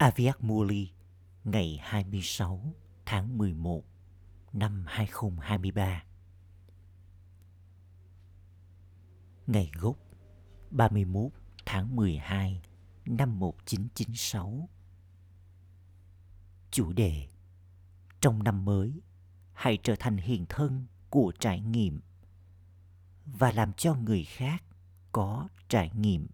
Aviak 0.00 0.44
Muli 0.44 0.90
ngày 1.44 1.78
26 1.82 2.74
tháng 3.06 3.38
11 3.38 3.84
năm 4.52 4.84
2023. 4.88 6.04
Ngày 9.46 9.70
gốc 9.74 9.96
31 10.70 11.32
tháng 11.66 11.96
12 11.96 12.62
năm 13.06 13.38
1996. 13.38 14.68
Chủ 16.70 16.92
đề 16.92 17.28
Trong 18.20 18.42
năm 18.42 18.64
mới, 18.64 19.00
hãy 19.52 19.78
trở 19.82 19.94
thành 19.98 20.16
hiện 20.16 20.46
thân 20.48 20.86
của 21.10 21.32
trải 21.38 21.60
nghiệm 21.60 22.00
và 23.26 23.52
làm 23.52 23.72
cho 23.72 23.94
người 23.94 24.24
khác 24.24 24.64
có 25.12 25.48
trải 25.68 25.90
nghiệm. 25.94 26.26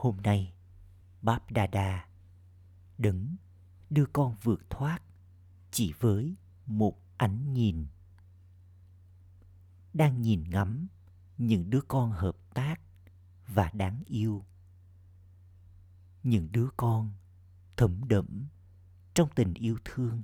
Hôm 0.00 0.16
nay, 0.16 0.52
Báp 1.22 1.50
Đà 1.50 1.66
Đà 1.66 2.08
đứng 2.98 3.36
đưa 3.90 4.06
con 4.12 4.36
vượt 4.42 4.70
thoát 4.70 5.02
chỉ 5.70 5.92
với 6.00 6.34
một 6.66 6.98
ánh 7.16 7.52
nhìn. 7.52 7.86
Đang 9.94 10.22
nhìn 10.22 10.44
ngắm 10.50 10.86
những 11.38 11.70
đứa 11.70 11.80
con 11.88 12.10
hợp 12.10 12.36
tác 12.54 12.80
và 13.46 13.70
đáng 13.74 14.02
yêu. 14.06 14.44
Những 16.22 16.48
đứa 16.52 16.68
con 16.76 17.12
thấm 17.76 18.08
đẫm 18.08 18.46
trong 19.14 19.28
tình 19.34 19.54
yêu 19.54 19.78
thương. 19.84 20.22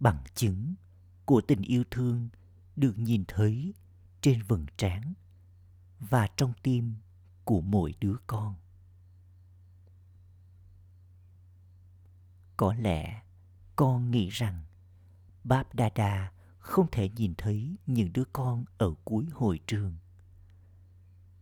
Bằng 0.00 0.24
chứng 0.34 0.74
của 1.24 1.40
tình 1.40 1.62
yêu 1.62 1.84
thương 1.90 2.28
được 2.76 2.98
nhìn 2.98 3.24
thấy 3.28 3.74
trên 4.20 4.42
vầng 4.42 4.66
trán 4.76 5.14
và 6.10 6.28
trong 6.36 6.52
tim 6.62 6.94
của 7.44 7.60
mỗi 7.60 7.94
đứa 8.00 8.16
con. 8.26 8.54
Có 12.56 12.74
lẽ 12.74 13.22
con 13.76 14.10
nghĩ 14.10 14.28
rằng 14.28 14.64
báp 15.44 15.74
đa 15.74 15.90
đa 15.94 16.32
không 16.58 16.86
thể 16.92 17.08
nhìn 17.08 17.34
thấy 17.38 17.76
những 17.86 18.12
đứa 18.12 18.24
con 18.32 18.64
ở 18.78 18.94
cuối 19.04 19.26
hội 19.32 19.60
trường. 19.66 19.96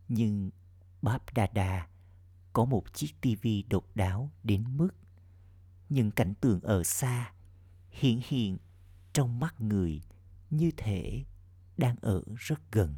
Nhưng 0.09 0.51
báp 1.03 1.35
đa 1.35 1.47
đa 1.47 1.89
có 2.53 2.65
một 2.65 2.95
chiếc 2.95 3.21
tivi 3.21 3.63
độc 3.63 3.85
đáo 3.95 4.31
đến 4.43 4.77
mức 4.77 4.91
những 5.89 6.11
cảnh 6.11 6.35
tượng 6.41 6.61
ở 6.61 6.85
xa 6.85 7.33
hiện 7.91 8.21
hiện 8.29 8.59
trong 9.13 9.41
mắt 9.41 9.61
người 9.61 10.03
như 10.51 10.71
thể 10.77 11.25
đang 11.77 11.97
ở 12.01 12.23
rất 12.37 12.73
gần. 12.73 12.95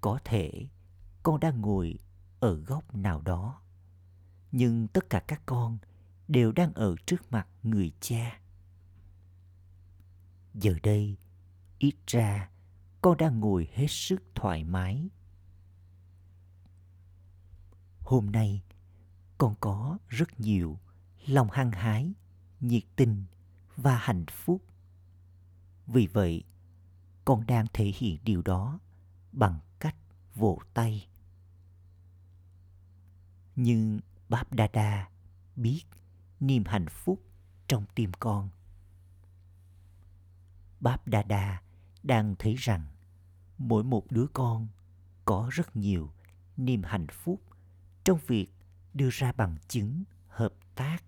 Có 0.00 0.18
thể 0.24 0.66
con 1.22 1.40
đang 1.40 1.60
ngồi 1.60 1.98
ở 2.40 2.54
góc 2.54 2.94
nào 2.94 3.20
đó, 3.20 3.60
nhưng 4.52 4.88
tất 4.88 5.10
cả 5.10 5.20
các 5.20 5.42
con 5.46 5.78
đều 6.28 6.52
đang 6.52 6.72
ở 6.72 6.96
trước 7.06 7.32
mặt 7.32 7.48
người 7.62 7.92
cha. 8.00 8.40
Giờ 10.54 10.74
đây, 10.82 11.16
ít 11.78 11.94
ra 12.06 12.50
con 13.02 13.16
đang 13.16 13.40
ngồi 13.40 13.68
hết 13.72 13.86
sức 13.88 14.22
thoải 14.34 14.64
mái. 14.64 15.08
Hôm 18.00 18.30
nay, 18.30 18.62
con 19.38 19.54
có 19.60 19.98
rất 20.08 20.40
nhiều 20.40 20.78
lòng 21.26 21.48
hăng 21.50 21.70
hái, 21.70 22.12
nhiệt 22.60 22.82
tình 22.96 23.24
và 23.76 23.96
hạnh 23.96 24.24
phúc. 24.30 24.62
Vì 25.86 26.06
vậy, 26.06 26.44
con 27.24 27.46
đang 27.46 27.66
thể 27.72 27.92
hiện 27.96 28.18
điều 28.24 28.42
đó 28.42 28.78
bằng 29.32 29.60
vỗ 30.38 30.58
tay. 30.74 31.08
Nhưng 33.56 34.00
báp 34.28 34.52
đa 34.52 34.68
đa 34.72 35.08
biết 35.56 35.82
niềm 36.40 36.64
hạnh 36.66 36.88
phúc 36.88 37.22
trong 37.68 37.84
tim 37.94 38.12
con. 38.18 38.48
Báp 40.80 41.08
đa 41.08 41.22
đa 41.22 41.62
đang 42.02 42.34
thấy 42.38 42.54
rằng 42.54 42.86
mỗi 43.58 43.84
một 43.84 44.12
đứa 44.12 44.26
con 44.32 44.68
có 45.24 45.48
rất 45.52 45.76
nhiều 45.76 46.10
niềm 46.56 46.82
hạnh 46.82 47.06
phúc 47.12 47.40
trong 48.04 48.18
việc 48.26 48.46
đưa 48.94 49.08
ra 49.12 49.32
bằng 49.32 49.56
chứng 49.68 50.04
hợp 50.28 50.52
tác. 50.74 50.98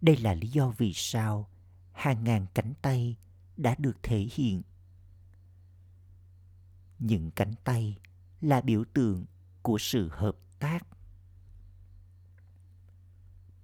Đây 0.00 0.16
là 0.16 0.34
lý 0.34 0.48
do 0.48 0.70
vì 0.70 0.92
sao 0.94 1.48
hàng 1.92 2.24
ngàn 2.24 2.46
cánh 2.54 2.74
tay 2.82 3.16
đã 3.56 3.74
được 3.78 4.02
thể 4.02 4.28
hiện 4.32 4.62
những 7.00 7.30
cánh 7.30 7.54
tay 7.64 7.98
là 8.40 8.60
biểu 8.60 8.84
tượng 8.94 9.26
của 9.62 9.78
sự 9.78 10.08
hợp 10.12 10.36
tác. 10.58 10.86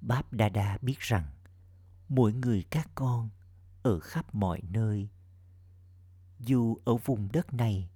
Báp 0.00 0.32
đa 0.32 0.48
đa 0.48 0.78
biết 0.82 0.98
rằng 1.00 1.24
mỗi 2.08 2.32
người 2.32 2.64
các 2.70 2.91
con 2.94 3.30
ở 3.82 4.00
khắp 4.00 4.34
mọi 4.34 4.60
nơi, 4.70 5.08
dù 6.38 6.76
ở 6.84 6.96
vùng 6.96 7.28
đất 7.32 7.54
này 7.54 7.91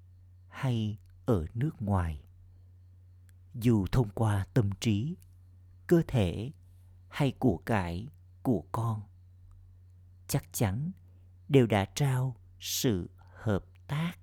hay 0.48 0.98
ở 1.26 1.46
nước 1.54 1.82
ngoài, 1.82 2.24
dù 3.54 3.86
thông 3.92 4.08
qua 4.14 4.46
tâm 4.54 4.70
trí, 4.80 5.16
cơ 5.86 6.02
thể 6.08 6.52
hay 7.08 7.32
của 7.38 7.56
cải, 7.66 8.08
của 8.42 8.64
con, 8.72 9.02
chắc 10.28 10.44
chắn 10.52 10.90
đều 11.48 11.66
đã 11.66 11.84
trao 11.94 12.36
sự 12.60 13.10
hợp 13.34 13.64
tác 13.86 14.19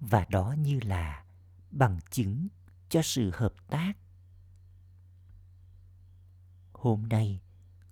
và 0.00 0.26
đó 0.28 0.54
như 0.58 0.80
là 0.82 1.24
bằng 1.70 1.98
chứng 2.10 2.48
cho 2.88 3.02
sự 3.02 3.30
hợp 3.34 3.54
tác. 3.68 3.92
Hôm 6.72 7.08
nay, 7.08 7.40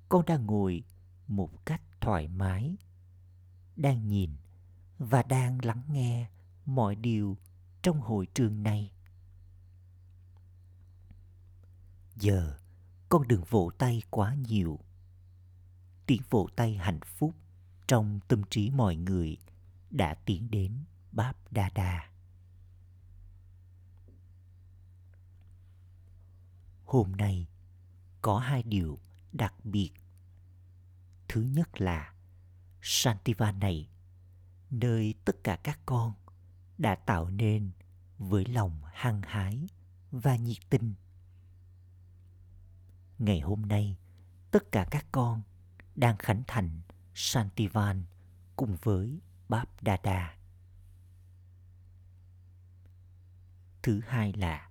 con 0.08 0.24
đang 0.26 0.46
ngồi 0.46 0.82
một 1.26 1.66
cách 1.66 1.82
thoải 2.00 2.28
mái, 2.28 2.76
đang 3.76 4.08
nhìn 4.08 4.30
và 4.98 5.22
đang 5.22 5.64
lắng 5.64 5.82
nghe 5.88 6.30
mọi 6.66 6.94
điều 6.94 7.36
trong 7.82 8.00
hội 8.00 8.26
trường 8.34 8.62
này. 8.62 8.92
Giờ, 12.16 12.58
con 13.08 13.28
đừng 13.28 13.44
vỗ 13.44 13.70
tay 13.78 14.02
quá 14.10 14.34
nhiều. 14.34 14.78
Tiếng 16.06 16.22
vỗ 16.30 16.48
tay 16.56 16.74
hạnh 16.76 17.00
phúc 17.00 17.34
trong 17.86 18.20
tâm 18.28 18.42
trí 18.50 18.70
mọi 18.70 18.96
người 18.96 19.36
đã 19.90 20.14
tiến 20.14 20.50
đến 20.50 20.84
báp 21.12 21.52
đa 21.52 21.70
đa. 21.74 22.10
Hôm 26.84 27.12
nay 27.12 27.48
có 28.22 28.38
hai 28.38 28.62
điều 28.62 28.98
đặc 29.32 29.54
biệt. 29.64 29.90
Thứ 31.28 31.42
nhất 31.42 31.80
là 31.80 32.14
santiva 32.82 33.52
này, 33.52 33.88
nơi 34.70 35.14
tất 35.24 35.44
cả 35.44 35.56
các 35.62 35.80
con 35.86 36.12
đã 36.78 36.94
tạo 36.94 37.30
nên 37.30 37.70
với 38.18 38.44
lòng 38.44 38.80
hăng 38.92 39.22
hái 39.22 39.66
và 40.10 40.36
nhiệt 40.36 40.58
tình. 40.70 40.94
Ngày 43.18 43.40
hôm 43.40 43.62
nay, 43.62 43.96
tất 44.50 44.72
cả 44.72 44.86
các 44.90 45.06
con 45.12 45.42
đang 45.96 46.16
khánh 46.18 46.42
thành 46.46 46.80
santivan 47.14 48.04
cùng 48.56 48.76
với 48.82 49.20
báp 49.48 49.82
đa 49.82 49.96
đa. 50.02 50.37
Thứ 53.82 54.00
hai 54.06 54.32
là, 54.32 54.70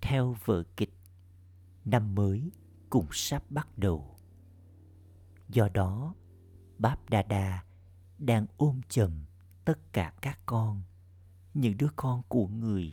theo 0.00 0.36
vở 0.44 0.64
kịch, 0.76 0.94
năm 1.84 2.14
mới 2.14 2.50
cũng 2.90 3.06
sắp 3.12 3.42
bắt 3.50 3.78
đầu. 3.78 4.16
Do 5.48 5.68
đó, 5.68 6.14
báp 6.78 7.10
đa 7.10 7.22
đa 7.22 7.64
đang 8.18 8.46
ôm 8.56 8.80
chầm 8.88 9.24
tất 9.64 9.92
cả 9.92 10.12
các 10.22 10.38
con, 10.46 10.82
những 11.54 11.76
đứa 11.78 11.88
con 11.96 12.22
của 12.28 12.46
người. 12.46 12.92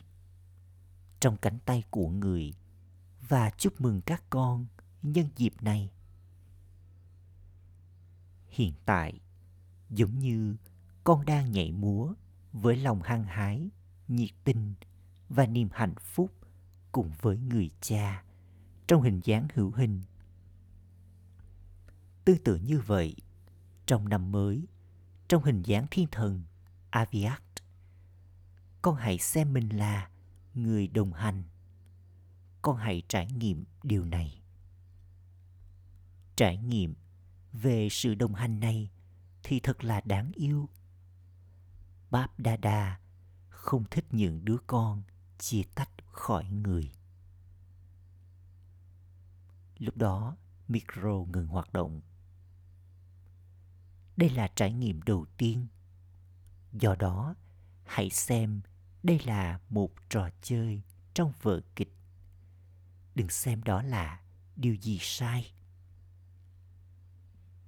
Trong 1.19 1.37
cánh 1.37 1.59
tay 1.65 1.83
của 1.89 2.09
người, 2.09 2.53
và 3.29 3.49
chúc 3.49 3.81
mừng 3.81 4.01
các 4.01 4.23
con 4.29 4.65
nhân 5.01 5.27
dịp 5.35 5.53
này. 5.61 5.91
Hiện 8.47 8.73
tại, 8.85 9.19
giống 9.89 10.19
như 10.19 10.55
con 11.03 11.25
đang 11.25 11.51
nhảy 11.51 11.71
múa 11.71 12.13
với 12.53 12.77
lòng 12.77 13.01
hăng 13.01 13.23
hái, 13.23 13.69
nhiệt 14.07 14.29
tình 14.43 14.73
và 15.29 15.45
niềm 15.45 15.69
hạnh 15.71 15.95
phúc 15.95 16.31
cùng 16.91 17.11
với 17.21 17.37
người 17.37 17.69
cha 17.81 18.23
trong 18.87 19.01
hình 19.01 19.21
dáng 19.23 19.47
hữu 19.53 19.71
hình. 19.71 20.01
Tương 22.25 22.43
tự 22.43 22.55
như 22.55 22.79
vậy, 22.79 23.15
trong 23.85 24.09
năm 24.09 24.31
mới, 24.31 24.67
trong 25.27 25.43
hình 25.43 25.63
dáng 25.63 25.87
thiên 25.91 26.07
thần 26.11 26.43
Aviat, 26.89 27.43
con 28.81 28.95
hãy 28.95 29.17
xem 29.17 29.53
mình 29.53 29.69
là 29.69 30.09
người 30.53 30.87
đồng 30.87 31.13
hành. 31.13 31.43
Con 32.61 32.77
hãy 32.77 33.03
trải 33.07 33.27
nghiệm 33.27 33.65
điều 33.83 34.05
này. 34.05 34.41
Trải 36.35 36.57
nghiệm 36.57 36.95
về 37.53 37.87
sự 37.91 38.15
đồng 38.15 38.33
hành 38.33 38.59
này 38.59 38.91
thì 39.43 39.59
thật 39.59 39.83
là 39.83 40.01
đáng 40.05 40.31
yêu. 40.35 40.69
Báp 42.11 42.39
Đa 42.39 42.57
Đa 42.57 42.99
không 43.49 43.83
thích 43.91 44.05
những 44.11 44.45
đứa 44.45 44.57
con 44.67 45.03
chia 45.39 45.63
tách 45.75 45.89
khỏi 46.11 46.45
người. 46.49 46.91
Lúc 49.77 49.97
đó, 49.97 50.37
micro 50.67 51.25
ngừng 51.33 51.47
hoạt 51.47 51.73
động. 51.73 52.01
Đây 54.17 54.29
là 54.29 54.47
trải 54.55 54.73
nghiệm 54.73 55.01
đầu 55.01 55.25
tiên. 55.37 55.67
Do 56.73 56.95
đó, 56.95 57.35
hãy 57.85 58.09
xem 58.09 58.61
đây 59.03 59.19
là 59.25 59.59
một 59.69 59.91
trò 60.09 60.29
chơi 60.41 60.81
trong 61.13 61.33
vở 61.41 61.61
kịch. 61.75 61.93
Đừng 63.15 63.29
xem 63.29 63.63
đó 63.63 63.81
là 63.81 64.21
điều 64.55 64.75
gì 64.75 64.97
sai. 65.01 65.53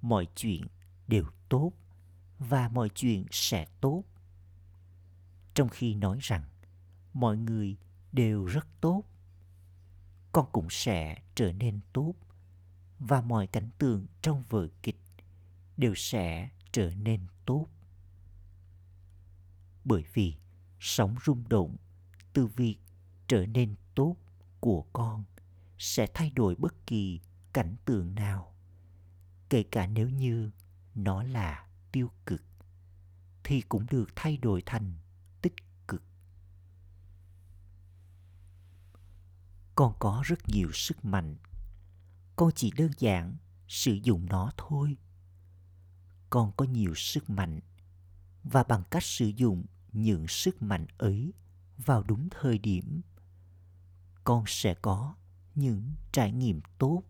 Mọi 0.02 0.26
chuyện 0.34 0.66
đều 1.08 1.24
tốt 1.48 1.72
và 2.38 2.68
mọi 2.68 2.88
chuyện 2.94 3.26
sẽ 3.30 3.66
tốt. 3.80 4.04
Trong 5.54 5.68
khi 5.68 5.94
nói 5.94 6.18
rằng 6.20 6.44
mọi 7.12 7.36
người 7.36 7.76
đều 8.12 8.44
rất 8.44 8.66
tốt, 8.80 9.04
con 10.32 10.46
cũng 10.52 10.66
sẽ 10.70 11.22
trở 11.34 11.52
nên 11.52 11.80
tốt 11.92 12.14
và 12.98 13.20
mọi 13.20 13.46
cảnh 13.46 13.70
tượng 13.78 14.06
trong 14.22 14.42
vở 14.48 14.68
kịch 14.82 15.00
đều 15.76 15.94
sẽ 15.94 16.50
trở 16.72 16.90
nên 16.94 17.26
tốt. 17.46 17.66
Bởi 19.84 20.04
vì 20.12 20.36
sóng 20.80 21.16
rung 21.24 21.48
động 21.48 21.76
từ 22.32 22.46
việc 22.46 22.76
trở 23.28 23.46
nên 23.46 23.74
tốt 23.94 24.16
của 24.60 24.82
con 24.92 25.24
sẽ 25.78 26.06
thay 26.14 26.30
đổi 26.30 26.54
bất 26.54 26.86
kỳ 26.86 27.20
cảnh 27.52 27.76
tượng 27.84 28.14
nào 28.14 28.54
kể 29.50 29.62
cả 29.62 29.86
nếu 29.86 30.08
như 30.08 30.50
nó 30.94 31.22
là 31.22 31.66
tiêu 31.92 32.10
cực 32.26 32.42
thì 33.44 33.60
cũng 33.60 33.86
được 33.90 34.08
thay 34.16 34.36
đổi 34.36 34.62
thành 34.66 34.94
tích 35.42 35.54
cực 35.88 36.02
con 39.82 39.94
có 39.98 40.22
rất 40.24 40.48
nhiều 40.48 40.68
sức 40.72 41.04
mạnh. 41.04 41.36
Con 42.36 42.50
chỉ 42.54 42.72
đơn 42.76 42.90
giản 42.98 43.36
sử 43.68 43.98
dụng 44.02 44.26
nó 44.26 44.52
thôi. 44.56 44.96
Con 46.30 46.52
có 46.56 46.64
nhiều 46.64 46.94
sức 46.94 47.30
mạnh. 47.30 47.60
Và 48.44 48.62
bằng 48.62 48.82
cách 48.90 49.02
sử 49.02 49.26
dụng 49.26 49.64
những 49.92 50.28
sức 50.28 50.62
mạnh 50.62 50.86
ấy 50.98 51.32
vào 51.78 52.02
đúng 52.02 52.28
thời 52.30 52.58
điểm, 52.58 53.00
con 54.24 54.44
sẽ 54.46 54.74
có 54.74 55.14
những 55.54 55.94
trải 56.12 56.32
nghiệm 56.32 56.60
tốt. 56.78 57.02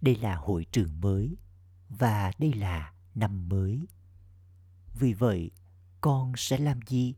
Đây 0.00 0.16
là 0.16 0.36
hội 0.36 0.66
trường 0.72 1.00
mới 1.00 1.36
và 1.88 2.32
đây 2.38 2.52
là 2.52 2.92
năm 3.14 3.48
mới. 3.48 3.86
Vì 4.98 5.12
vậy, 5.12 5.50
con 6.00 6.32
sẽ 6.36 6.58
làm 6.58 6.80
gì? 6.86 7.14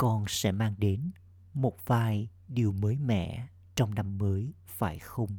Con 0.00 0.24
sẽ 0.28 0.52
mang 0.52 0.74
đến 0.78 1.10
một 1.54 1.76
vài 1.86 2.28
điều 2.48 2.72
mới 2.72 2.96
mẻ 2.96 3.48
trong 3.74 3.94
năm 3.94 4.18
mới, 4.18 4.52
phải 4.66 4.98
không? 4.98 5.38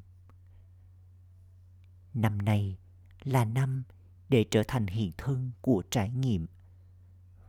Năm 2.14 2.38
nay 2.38 2.78
là 3.24 3.46
năm 3.46 3.84
để 4.30 4.46
trở 4.52 4.64
thành 4.68 4.88
hiện 4.88 5.12
thân 5.18 5.52
của 5.62 5.84
trải 5.90 6.10
nghiệm 6.10 6.48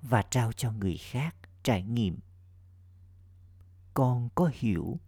và 0.02 0.22
trao 0.22 0.52
cho 0.52 0.72
người 0.72 0.96
khác 0.96 1.36
trải 1.62 1.82
nghiệm. 1.82 2.18
Con 3.94 4.28
có 4.34 4.50
hiểu 4.54 5.00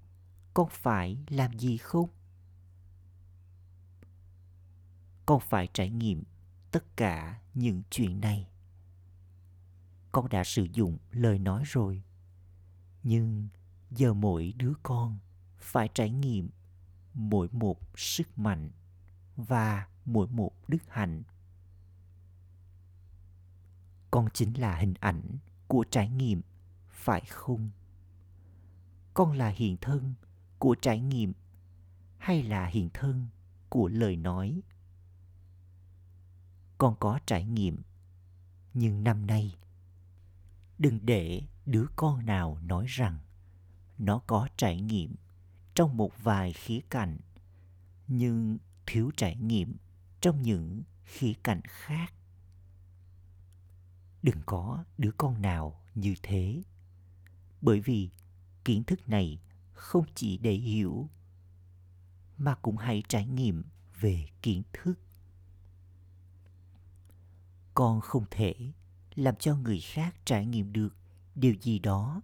con 0.54 0.68
phải 0.70 1.18
làm 1.28 1.58
gì 1.58 1.76
không? 1.76 2.10
Con 5.26 5.40
phải 5.40 5.68
trải 5.72 5.90
nghiệm 5.90 6.22
tất 6.70 6.96
cả 6.96 7.40
những 7.54 7.82
chuyện 7.90 8.20
này 8.20 8.48
con 10.14 10.28
đã 10.28 10.44
sử 10.44 10.66
dụng 10.72 10.98
lời 11.10 11.38
nói 11.38 11.62
rồi. 11.66 12.02
Nhưng 13.02 13.48
giờ 13.90 14.14
mỗi 14.14 14.54
đứa 14.56 14.72
con 14.82 15.18
phải 15.58 15.88
trải 15.94 16.10
nghiệm 16.10 16.50
mỗi 17.14 17.48
một 17.52 17.80
sức 17.96 18.38
mạnh 18.38 18.70
và 19.36 19.88
mỗi 20.04 20.26
một 20.28 20.52
đức 20.68 20.82
hạnh. 20.88 21.22
Con 24.10 24.28
chính 24.34 24.60
là 24.60 24.76
hình 24.76 24.94
ảnh 25.00 25.22
của 25.68 25.84
trải 25.90 26.08
nghiệm, 26.08 26.42
phải 26.90 27.20
không? 27.20 27.70
Con 29.14 29.32
là 29.32 29.48
hiện 29.48 29.76
thân 29.76 30.14
của 30.58 30.76
trải 30.82 31.00
nghiệm 31.00 31.32
hay 32.18 32.42
là 32.42 32.66
hiện 32.66 32.90
thân 32.94 33.26
của 33.68 33.88
lời 33.88 34.16
nói? 34.16 34.62
Con 36.78 36.96
có 37.00 37.18
trải 37.26 37.44
nghiệm, 37.44 37.82
nhưng 38.74 39.04
năm 39.04 39.26
nay 39.26 39.54
đừng 40.84 40.98
để 41.02 41.42
đứa 41.66 41.86
con 41.96 42.26
nào 42.26 42.58
nói 42.62 42.86
rằng 42.88 43.18
nó 43.98 44.18
có 44.26 44.48
trải 44.56 44.80
nghiệm 44.80 45.14
trong 45.74 45.96
một 45.96 46.12
vài 46.22 46.52
khía 46.52 46.80
cạnh, 46.90 47.18
nhưng 48.08 48.58
thiếu 48.86 49.10
trải 49.16 49.36
nghiệm 49.36 49.76
trong 50.20 50.42
những 50.42 50.82
khía 51.04 51.32
cạnh 51.42 51.60
khác. 51.64 52.14
Đừng 54.22 54.40
có 54.46 54.84
đứa 54.98 55.10
con 55.10 55.42
nào 55.42 55.80
như 55.94 56.14
thế, 56.22 56.62
bởi 57.60 57.80
vì 57.80 58.10
kiến 58.64 58.84
thức 58.84 59.08
này 59.08 59.40
không 59.72 60.04
chỉ 60.14 60.38
để 60.38 60.52
hiểu, 60.52 61.08
mà 62.38 62.54
cũng 62.54 62.76
hãy 62.76 63.02
trải 63.08 63.26
nghiệm 63.26 63.64
về 64.00 64.26
kiến 64.42 64.62
thức. 64.72 64.94
Con 67.74 68.00
không 68.00 68.24
thể 68.30 68.72
làm 69.16 69.36
cho 69.36 69.56
người 69.56 69.80
khác 69.80 70.14
trải 70.24 70.46
nghiệm 70.46 70.72
được 70.72 70.96
điều 71.34 71.54
gì 71.54 71.78
đó, 71.78 72.22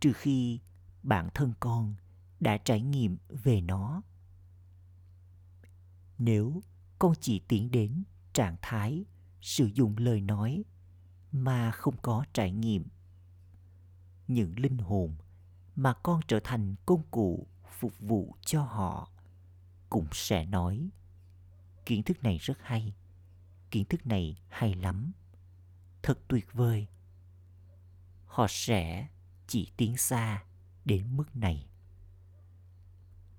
trừ 0.00 0.12
khi 0.12 0.60
bản 1.02 1.28
thân 1.34 1.52
con 1.60 1.94
đã 2.40 2.56
trải 2.56 2.80
nghiệm 2.80 3.16
về 3.28 3.60
nó. 3.60 4.02
Nếu 6.18 6.62
con 6.98 7.14
chỉ 7.20 7.38
tiến 7.48 7.70
đến 7.70 8.02
trạng 8.32 8.56
thái 8.62 9.04
sử 9.40 9.66
dụng 9.66 9.96
lời 9.98 10.20
nói 10.20 10.64
mà 11.32 11.70
không 11.70 11.96
có 12.02 12.24
trải 12.32 12.52
nghiệm, 12.52 12.84
những 14.28 14.58
linh 14.58 14.78
hồn 14.78 15.16
mà 15.76 15.92
con 15.92 16.20
trở 16.28 16.40
thành 16.44 16.74
công 16.86 17.02
cụ 17.10 17.46
phục 17.78 17.98
vụ 17.98 18.34
cho 18.40 18.62
họ 18.62 19.10
cũng 19.90 20.06
sẽ 20.12 20.46
nói, 20.46 20.90
kiến 21.86 22.02
thức 22.02 22.22
này 22.22 22.38
rất 22.38 22.58
hay, 22.62 22.94
kiến 23.70 23.84
thức 23.84 24.06
này 24.06 24.42
hay 24.48 24.74
lắm 24.74 25.12
thật 26.02 26.18
tuyệt 26.28 26.52
vời. 26.52 26.86
Họ 28.26 28.46
sẽ 28.48 29.08
chỉ 29.46 29.72
tiến 29.76 29.96
xa 29.96 30.44
đến 30.84 31.16
mức 31.16 31.36
này. 31.36 31.66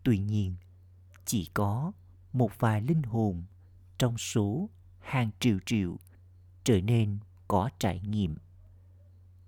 Tuy 0.04 0.20
nhiên, 0.20 0.56
chỉ 1.26 1.50
có 1.54 1.92
một 2.34 2.52
vài 2.60 2.82
linh 2.82 3.04
hồn 3.04 3.44
trong 3.98 4.18
số 4.18 4.70
hàng 5.00 5.30
triệu 5.40 5.58
triệu 5.66 5.98
trở 6.64 6.82
nên 6.82 7.18
có 7.48 7.70
trải 7.80 8.00
nghiệm. 8.00 8.36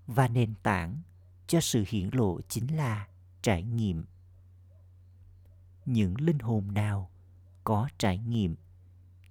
Và 0.08 0.28
nền 0.28 0.54
tảng 0.64 1.02
cho 1.48 1.62
sự 1.62 1.84
hiển 1.88 2.10
lộ 2.14 2.42
chính 2.42 2.78
là 2.78 3.08
trải 3.42 3.64
nghiệm. 3.64 4.06
Những 5.86 6.22
linh 6.22 6.40
hồn 6.40 6.74
nào 6.74 7.12
có 7.64 7.90
trải 7.98 8.18
nghiệm 8.18 8.56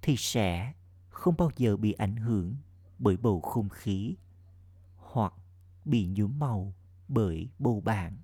thì 0.01 0.15
sẽ 0.17 0.73
không 1.09 1.35
bao 1.37 1.51
giờ 1.57 1.77
bị 1.77 1.91
ảnh 1.91 2.15
hưởng 2.15 2.55
bởi 3.03 3.17
bầu 3.17 3.41
không 3.41 3.69
khí, 3.69 4.15
hoặc 4.95 5.33
bị 5.85 6.07
nhuốm 6.07 6.39
màu 6.39 6.73
bởi 7.07 7.49
bầu 7.59 7.81
bạn. 7.81 8.17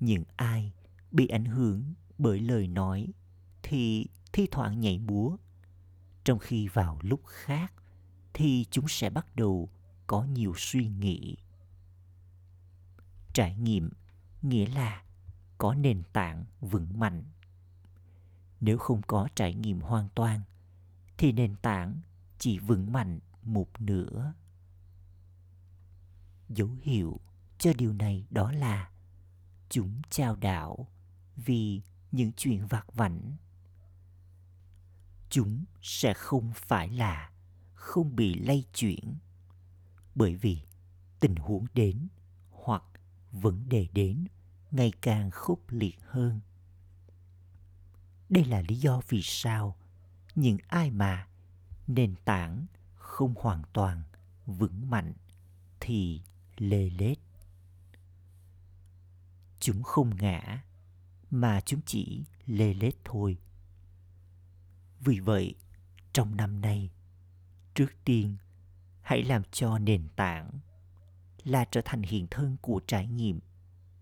Những 0.00 0.24
ai 0.36 0.72
bị 1.10 1.28
ảnh 1.28 1.44
hưởng 1.44 1.94
bởi 2.18 2.40
lời 2.40 2.68
nói 2.68 3.08
thì 3.62 4.06
thi 4.32 4.48
thoảng 4.50 4.80
nhảy 4.80 4.98
múa. 4.98 5.36
Trong 6.24 6.38
khi 6.38 6.68
vào 6.68 6.98
lúc 7.02 7.20
khác 7.26 7.72
thì 8.34 8.66
chúng 8.70 8.88
sẽ 8.88 9.10
bắt 9.10 9.36
đầu 9.36 9.68
có 10.06 10.24
nhiều 10.24 10.52
suy 10.56 10.88
nghĩ. 10.88 11.36
Trải 13.32 13.56
nghiệm 13.56 13.90
nghĩa 14.42 14.66
là 14.66 15.02
có 15.58 15.74
nền 15.74 16.02
tảng 16.12 16.44
vững 16.60 16.98
mạnh. 16.98 17.24
Nếu 18.60 18.78
không 18.78 19.02
có 19.02 19.28
trải 19.34 19.54
nghiệm 19.54 19.80
hoàn 19.80 20.08
toàn, 20.14 20.40
thì 21.18 21.32
nền 21.32 21.56
tảng 21.56 22.00
chỉ 22.38 22.58
vững 22.58 22.92
mạnh 22.92 23.20
một 23.42 23.80
nửa. 23.80 24.32
Dấu 26.48 26.70
hiệu 26.82 27.20
cho 27.58 27.72
điều 27.78 27.92
này 27.92 28.26
đó 28.30 28.52
là 28.52 28.90
chúng 29.68 30.02
trao 30.10 30.36
đảo 30.36 30.88
vì 31.36 31.82
những 32.12 32.32
chuyện 32.32 32.66
vặt 32.66 32.94
vảnh. 32.94 33.36
Chúng 35.30 35.64
sẽ 35.82 36.14
không 36.14 36.52
phải 36.54 36.88
là 36.88 37.30
không 37.74 38.16
bị 38.16 38.34
lay 38.34 38.64
chuyển 38.74 39.14
bởi 40.14 40.34
vì 40.34 40.58
tình 41.20 41.36
huống 41.36 41.66
đến 41.74 42.08
hoặc 42.50 42.82
vấn 43.32 43.68
đề 43.68 43.88
đến 43.92 44.26
ngày 44.70 44.92
càng 45.00 45.30
khốc 45.30 45.58
liệt 45.68 45.98
hơn. 46.06 46.40
Đây 48.28 48.44
là 48.44 48.62
lý 48.68 48.76
do 48.76 49.00
vì 49.08 49.20
sao 49.22 49.76
những 50.34 50.58
ai 50.68 50.90
mà 50.90 51.28
nền 51.88 52.14
tảng 52.24 52.66
không 52.96 53.34
hoàn 53.36 53.62
toàn 53.72 54.02
vững 54.46 54.90
mạnh 54.90 55.12
thì 55.80 56.22
lê 56.56 56.90
lết. 56.90 57.18
Chúng 59.60 59.82
không 59.82 60.16
ngã, 60.16 60.62
mà 61.30 61.60
chúng 61.60 61.80
chỉ 61.86 62.24
lê 62.46 62.74
lết 62.74 62.94
thôi. 63.04 63.38
Vì 65.00 65.20
vậy, 65.20 65.54
trong 66.12 66.36
năm 66.36 66.60
nay, 66.60 66.90
trước 67.74 67.92
tiên, 68.04 68.36
hãy 69.02 69.22
làm 69.22 69.42
cho 69.52 69.78
nền 69.78 70.08
tảng 70.16 70.50
là 71.44 71.64
trở 71.70 71.80
thành 71.84 72.02
hiện 72.02 72.26
thân 72.30 72.56
của 72.60 72.80
trải 72.86 73.06
nghiệm 73.06 73.40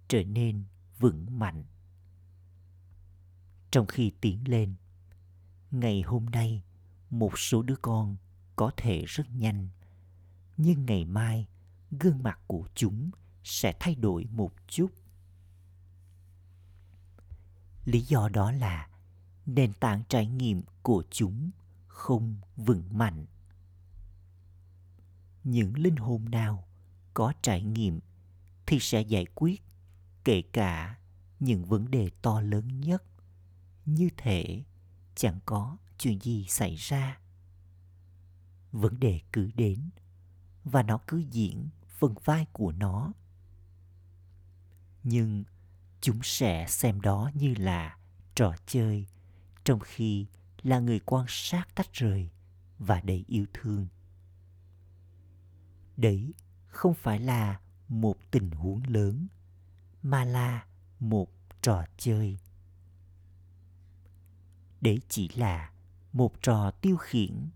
trở 0.09 0.23
nên 0.23 0.65
vững 0.99 1.39
mạnh. 1.39 1.65
Trong 3.71 3.87
khi 3.87 4.13
tiến 4.21 4.49
lên, 4.49 4.75
ngày 5.71 6.03
hôm 6.03 6.27
nay 6.27 6.63
một 7.11 7.39
số 7.39 7.63
đứa 7.63 7.77
con 7.77 8.17
có 8.57 8.71
thể 8.77 9.05
rất 9.07 9.31
nhanh. 9.35 9.69
Nhưng 10.57 10.87
ngày 10.87 11.05
mai, 11.05 11.47
gương 11.91 12.23
mặt 12.23 12.41
của 12.47 12.69
chúng 12.75 13.11
sẽ 13.45 13.73
thay 13.81 13.95
đổi 13.95 14.27
một 14.31 14.53
chút. 14.67 14.87
Lý 17.85 18.01
do 18.01 18.29
đó 18.29 18.53
là 18.53 18.89
nền 19.47 19.73
tảng 19.73 20.03
trải 20.09 20.27
nghiệm 20.27 20.63
của 20.83 21.05
chúng 21.11 21.51
không 21.87 22.37
vững 22.57 22.99
mạnh. 22.99 23.27
Những 25.45 25.77
linh 25.77 25.97
hồn 25.97 26.31
nào 26.31 26.69
có 27.15 27.33
trải 27.43 27.63
nghiệm 27.63 28.01
thì 28.67 28.79
sẽ 28.81 29.01
giải 29.01 29.27
quyết 29.35 29.63
kể 30.25 30.43
cả 30.43 30.99
những 31.41 31.65
vấn 31.65 31.91
đề 31.91 32.11
to 32.23 32.41
lớn 32.41 32.81
nhất. 32.81 33.03
Như 33.85 34.09
thể 34.17 34.63
chẳng 35.15 35.39
có 35.47 35.77
chuyện 35.99 36.21
gì 36.21 36.47
xảy 36.49 36.75
ra? 36.77 37.21
Vấn 38.73 39.01
đề 39.01 39.21
cứ 39.33 39.51
đến, 39.55 39.91
và 40.65 40.83
nó 40.83 40.99
cứ 41.07 41.19
diễn 41.19 41.69
phần 41.89 42.15
vai 42.25 42.47
của 42.53 42.73
nó. 42.73 43.13
Nhưng 45.03 45.45
chúng 46.01 46.21
sẽ 46.23 46.67
xem 46.69 47.01
đó 47.01 47.31
như 47.35 47.55
là 47.59 47.99
trò 48.35 48.55
chơi, 48.67 49.07
trong 49.65 49.81
khi 49.81 50.27
là 50.63 50.79
người 50.79 51.01
quan 51.01 51.27
sát 51.29 51.69
tách 51.75 51.93
rời 51.93 52.31
và 52.79 53.01
đầy 53.01 53.25
yêu 53.29 53.47
thương. 53.53 53.87
Đấy 55.97 56.35
không 56.67 56.95
phải 56.95 57.19
là 57.19 57.61
một 57.89 58.17
tình 58.31 58.51
huống 58.51 58.83
lớn, 58.87 59.27
mà 60.03 60.25
là 60.25 60.67
một 61.01 61.29
trò 61.63 61.85
chơi. 61.97 62.39
Đấy 64.81 65.01
chỉ 65.09 65.29
là 65.29 65.73
một 66.17 66.43
trò 66.43 66.71
tiêu 66.71 66.97
khiển. 66.97 67.49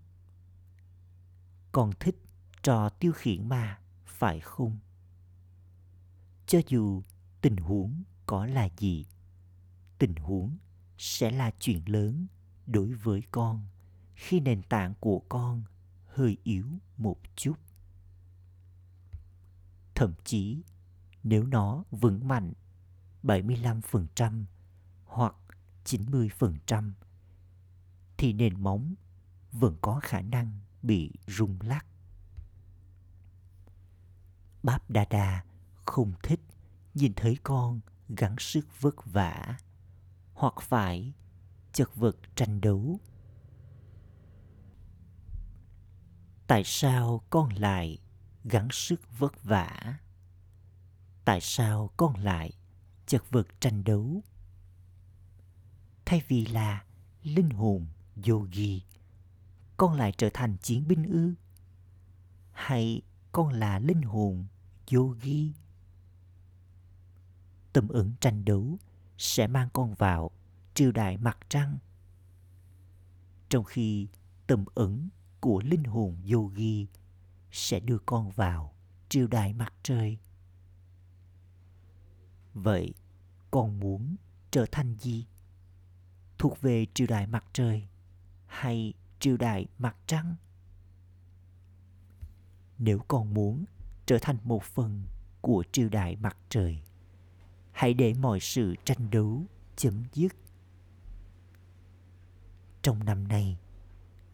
Còn 1.73 1.93
thích 2.01 2.17
trò 2.63 2.89
tiêu 2.89 3.13
khiển 3.13 3.49
mà, 3.49 3.81
phải 4.07 4.41
không? 4.41 4.79
Cho 6.47 6.61
dù 6.67 7.03
tình 7.41 7.57
huống 7.57 8.03
có 8.27 8.47
là 8.47 8.69
gì, 8.79 9.07
tình 9.99 10.15
huống 10.15 10.59
sẽ 10.99 11.31
là 11.31 11.51
chuyện 11.59 11.83
lớn 11.87 12.27
đối 12.67 12.93
với 12.93 13.23
con 13.31 13.67
khi 14.15 14.41
nền 14.41 14.63
tảng 14.63 14.95
của 15.01 15.23
con 15.29 15.63
hơi 16.07 16.37
yếu 16.45 16.67
một 16.97 17.21
chút. 17.37 17.57
Thậm 19.95 20.13
chí, 20.25 20.63
nếu 21.23 21.47
nó 21.47 21.85
vững 21.91 22.29
mạnh 22.29 22.53
75% 23.23 24.45
hoặc 25.05 25.35
90% 25.85 26.93
thì 28.21 28.33
nền 28.33 28.63
móng 28.63 28.95
vẫn 29.53 29.77
có 29.81 30.01
khả 30.03 30.21
năng 30.21 30.61
bị 30.83 31.13
rung 31.27 31.59
lắc. 31.63 31.87
Báp 34.63 34.91
Đa 34.91 35.05
Đa 35.11 35.45
không 35.85 36.13
thích 36.23 36.41
nhìn 36.95 37.13
thấy 37.17 37.39
con 37.43 37.81
gắng 38.09 38.37
sức 38.39 38.81
vất 38.81 38.95
vả 39.05 39.59
hoặc 40.35 40.55
phải 40.61 41.13
chật 41.73 41.97
vật 41.97 42.17
tranh 42.35 42.61
đấu. 42.61 43.01
Tại 46.47 46.63
sao 46.65 47.23
con 47.31 47.49
lại 47.53 47.99
gắng 48.45 48.69
sức 48.71 49.01
vất 49.19 49.45
vả? 49.45 49.99
Tại 51.25 51.41
sao 51.41 51.91
con 51.97 52.17
lại 52.17 52.53
chật 53.07 53.31
vật 53.31 53.47
tranh 53.61 53.85
đấu? 53.85 54.23
Thay 56.05 56.23
vì 56.29 56.47
là 56.47 56.85
linh 57.23 57.51
hồn 57.51 57.87
yogi 58.29 58.83
con 59.77 59.95
lại 59.95 60.13
trở 60.19 60.31
thành 60.35 60.57
chiến 60.63 60.89
binh 60.89 61.05
ư? 61.05 61.35
Hay 62.53 63.03
con 63.33 63.53
là 63.53 63.79
linh 63.79 64.03
hồn 64.03 64.45
yogi 64.93 65.53
tâm 67.73 67.89
ứng 67.89 68.13
tranh 68.21 68.45
đấu 68.45 68.79
sẽ 69.19 69.47
mang 69.47 69.69
con 69.73 69.95
vào 69.95 70.31
triều 70.75 70.93
đại 70.93 71.17
mặt 71.17 71.39
trăng. 71.49 71.79
Trong 73.49 73.65
khi 73.65 74.09
tâm 74.47 74.65
ứng 74.75 75.09
của 75.41 75.63
linh 75.65 75.85
hồn 75.85 76.17
yogi 76.33 76.87
sẽ 77.53 77.81
đưa 77.81 77.99
con 78.07 78.31
vào 78.31 78.75
triều 79.09 79.27
đại 79.27 79.53
mặt 79.53 79.75
trời. 79.83 80.19
Vậy 82.55 82.95
con 83.51 83.81
muốn 83.81 84.17
trở 84.51 84.67
thành 84.73 84.97
gì? 84.99 85.27
Thuộc 86.39 86.61
về 86.61 86.87
triều 86.95 87.07
đại 87.07 87.27
mặt 87.27 87.45
trời 87.53 87.89
hay 88.51 88.95
triều 89.21 89.37
đại 89.37 89.67
mặt 89.79 89.97
trăng? 90.07 90.35
Nếu 92.79 92.99
con 93.09 93.35
muốn 93.35 93.65
trở 94.07 94.19
thành 94.23 94.37
một 94.45 94.63
phần 94.63 95.03
của 95.41 95.65
triều 95.73 95.89
đại 95.89 96.17
mặt 96.17 96.37
trời, 96.49 96.83
hãy 97.73 97.95
để 97.95 98.15
mọi 98.15 98.41
sự 98.41 98.75
tranh 98.85 99.11
đấu 99.11 99.43
chấm 99.77 100.05
dứt. 100.13 100.33
Trong 102.83 103.05
năm 103.05 103.29
nay, 103.29 103.59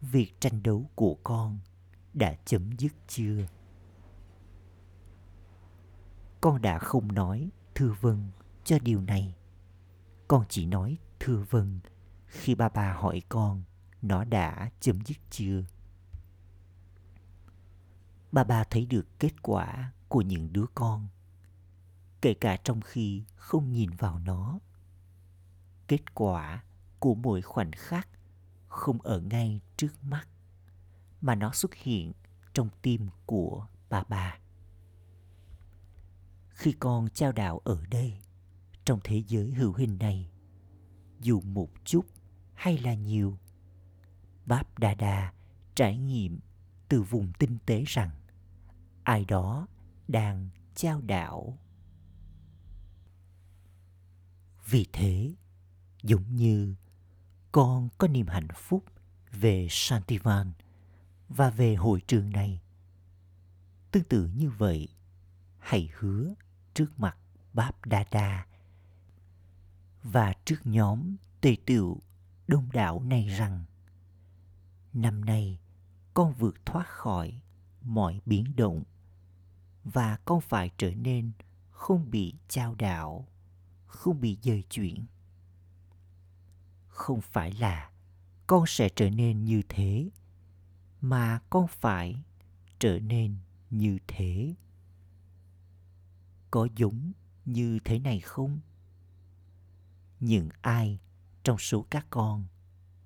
việc 0.01 0.33
tranh 0.39 0.63
đấu 0.63 0.89
của 0.95 1.17
con 1.23 1.59
đã 2.13 2.35
chấm 2.45 2.71
dứt 2.77 2.91
chưa? 3.07 3.47
Con 6.41 6.61
đã 6.61 6.79
không 6.79 7.11
nói 7.11 7.49
thưa 7.75 7.95
vâng 8.01 8.31
cho 8.63 8.79
điều 8.79 9.01
này. 9.01 9.35
Con 10.27 10.45
chỉ 10.49 10.65
nói 10.65 10.97
thưa 11.19 11.45
vâng 11.49 11.79
khi 12.25 12.55
ba 12.55 12.69
bà 12.69 12.93
hỏi 12.93 13.21
con 13.29 13.63
nó 14.01 14.23
đã 14.23 14.69
chấm 14.79 15.01
dứt 15.05 15.17
chưa? 15.29 15.63
Bà 18.31 18.43
bà 18.43 18.63
thấy 18.63 18.85
được 18.85 19.19
kết 19.19 19.41
quả 19.41 19.91
của 20.07 20.21
những 20.21 20.53
đứa 20.53 20.65
con, 20.75 21.07
kể 22.21 22.33
cả 22.33 22.57
trong 22.57 22.81
khi 22.81 23.23
không 23.35 23.71
nhìn 23.71 23.89
vào 23.89 24.19
nó. 24.19 24.59
Kết 25.87 26.15
quả 26.15 26.63
của 26.99 27.15
mỗi 27.15 27.41
khoảnh 27.41 27.71
khắc 27.71 28.09
không 28.67 29.01
ở 29.01 29.19
ngay 29.19 29.61
trước 29.77 30.03
mắt, 30.03 30.27
mà 31.21 31.35
nó 31.35 31.51
xuất 31.53 31.73
hiện 31.73 32.13
trong 32.53 32.69
tim 32.81 33.09
của 33.25 33.67
bà 33.89 34.03
bà 34.09 34.37
khi 36.57 36.71
con 36.79 37.09
trao 37.13 37.31
đạo 37.31 37.61
ở 37.63 37.85
đây, 37.89 38.13
trong 38.85 38.99
thế 39.03 39.23
giới 39.27 39.51
hữu 39.51 39.73
hình 39.73 39.97
này, 39.99 40.29
dù 41.19 41.41
một 41.41 41.69
chút 41.85 42.05
hay 42.53 42.77
là 42.77 42.93
nhiều 42.93 43.37
Váp 44.47 44.79
Đa 44.79 44.93
Đa 44.93 45.33
trải 45.75 45.97
nghiệm 45.97 46.39
từ 46.89 47.01
vùng 47.01 47.31
tinh 47.39 47.57
tế 47.65 47.83
rằng 47.87 48.09
ai 49.03 49.25
đó 49.25 49.67
đang 50.07 50.49
trao 50.75 51.01
đảo. 51.01 51.57
Vì 54.69 54.85
thế, 54.93 55.35
giống 56.03 56.35
như 56.35 56.75
con 57.51 57.89
có 57.97 58.07
niềm 58.07 58.27
hạnh 58.27 58.47
phúc 58.55 58.83
về 59.31 59.67
Santivan 59.69 60.51
và 61.29 61.49
về 61.49 61.75
hội 61.75 62.01
trường 62.07 62.29
này. 62.29 62.61
Tương 63.91 64.03
tự 64.03 64.29
như 64.35 64.49
vậy, 64.49 64.87
hãy 65.59 65.89
hứa 65.97 66.33
trước 66.73 66.99
mặt 66.99 67.17
Báp 67.53 67.85
Đa 67.85 68.05
Đa 68.11 68.45
và 70.03 70.33
trước 70.45 70.59
nhóm 70.63 71.15
tề 71.41 71.55
tựu 71.65 72.01
đông 72.47 72.69
đảo 72.73 72.99
này 72.99 73.27
rằng 73.27 73.65
năm 75.01 75.25
nay, 75.25 75.59
con 76.13 76.33
vượt 76.33 76.65
thoát 76.65 76.87
khỏi 76.87 77.41
mọi 77.81 78.21
biến 78.25 78.55
động 78.55 78.83
và 79.83 80.17
con 80.25 80.41
phải 80.41 80.71
trở 80.77 80.93
nên 80.93 81.31
không 81.69 82.11
bị 82.11 82.33
trao 82.47 82.75
đảo, 82.75 83.27
không 83.85 84.21
bị 84.21 84.37
dời 84.41 84.63
chuyển 84.69 85.05
không 86.97 87.21
phải 87.21 87.51
là 87.51 87.91
con 88.47 88.63
sẽ 88.67 88.89
trở 88.89 89.09
nên 89.09 89.45
như 89.45 89.61
thế, 89.69 90.09
mà 91.01 91.39
con 91.49 91.67
phải 91.67 92.23
trở 92.79 92.99
nên 92.99 93.35
như 93.69 93.97
thế 94.07 94.55
có 96.51 96.67
giống 96.75 97.11
như 97.45 97.79
thế 97.85 97.99
này 97.99 98.19
không? 98.19 98.59
Những 100.19 100.49
ai 100.61 100.99
trong 101.43 101.57
số 101.57 101.85
các 101.89 102.07
con 102.09 102.45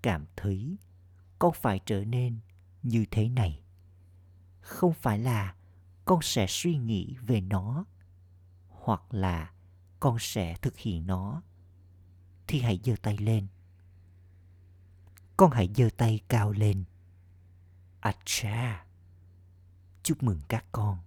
cảm 0.02 0.26
thấy 0.36 0.78
con 1.42 1.54
phải 1.54 1.80
trở 1.86 2.06
nên 2.06 2.40
như 2.84 3.06
thế 3.12 3.30
này. 3.30 3.64
Không 4.62 4.94
phải 4.94 5.20
là 5.20 5.56
con 6.06 6.22
sẽ 6.22 6.46
suy 6.50 6.78
nghĩ 6.78 7.16
về 7.22 7.42
nó, 7.42 7.86
hoặc 8.70 9.14
là 9.14 9.52
con 10.00 10.18
sẽ 10.20 10.56
thực 10.62 10.78
hiện 10.78 11.08
nó. 11.08 11.42
Thì 12.48 12.60
hãy 12.60 12.80
giơ 12.84 12.96
tay 13.02 13.18
lên. 13.18 13.48
Con 15.38 15.52
hãy 15.52 15.70
giơ 15.76 15.90
tay 15.98 16.20
cao 16.28 16.52
lên. 16.52 16.84
À 18.00 18.14
cha 18.26 18.86
chúc 20.04 20.24
mừng 20.24 20.40
các 20.48 20.66
con. 20.72 21.00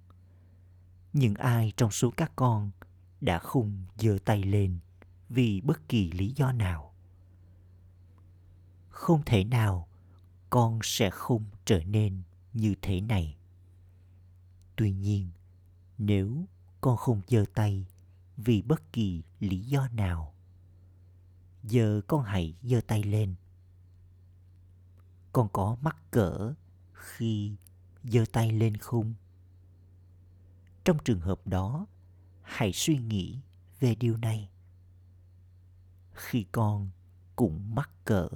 Những 1.12 1.34
ai 1.34 1.72
trong 1.76 1.90
số 1.90 2.10
các 2.16 2.32
con 2.36 2.70
đã 3.20 3.38
không 3.38 3.86
giơ 3.96 4.18
tay 4.24 4.42
lên 4.42 4.78
vì 5.28 5.60
bất 5.60 5.88
kỳ 5.88 6.10
lý 6.10 6.32
do 6.36 6.52
nào? 6.52 6.94
Không 8.88 9.22
thể 9.26 9.44
nào 9.44 9.88
con 10.54 10.78
sẽ 10.82 11.10
không 11.10 11.44
trở 11.64 11.84
nên 11.84 12.22
như 12.52 12.74
thế 12.82 13.00
này. 13.00 13.36
Tuy 14.76 14.92
nhiên, 14.92 15.30
nếu 15.98 16.44
con 16.80 16.96
không 16.96 17.20
giơ 17.28 17.44
tay 17.54 17.86
vì 18.36 18.62
bất 18.62 18.92
kỳ 18.92 19.22
lý 19.40 19.60
do 19.60 19.88
nào, 19.88 20.34
giờ 21.62 22.00
con 22.06 22.22
hãy 22.22 22.54
giơ 22.62 22.80
tay 22.86 23.02
lên. 23.02 23.34
Con 25.32 25.48
có 25.52 25.76
mắc 25.82 25.96
cỡ 26.10 26.54
khi 26.92 27.56
giơ 28.04 28.24
tay 28.32 28.52
lên 28.52 28.76
không? 28.76 29.14
Trong 30.84 30.98
trường 31.04 31.20
hợp 31.20 31.46
đó, 31.46 31.86
hãy 32.42 32.72
suy 32.72 32.96
nghĩ 32.96 33.38
về 33.80 33.94
điều 33.94 34.16
này. 34.16 34.50
Khi 36.12 36.46
con 36.52 36.90
cũng 37.36 37.74
mắc 37.74 37.90
cỡ 38.04 38.28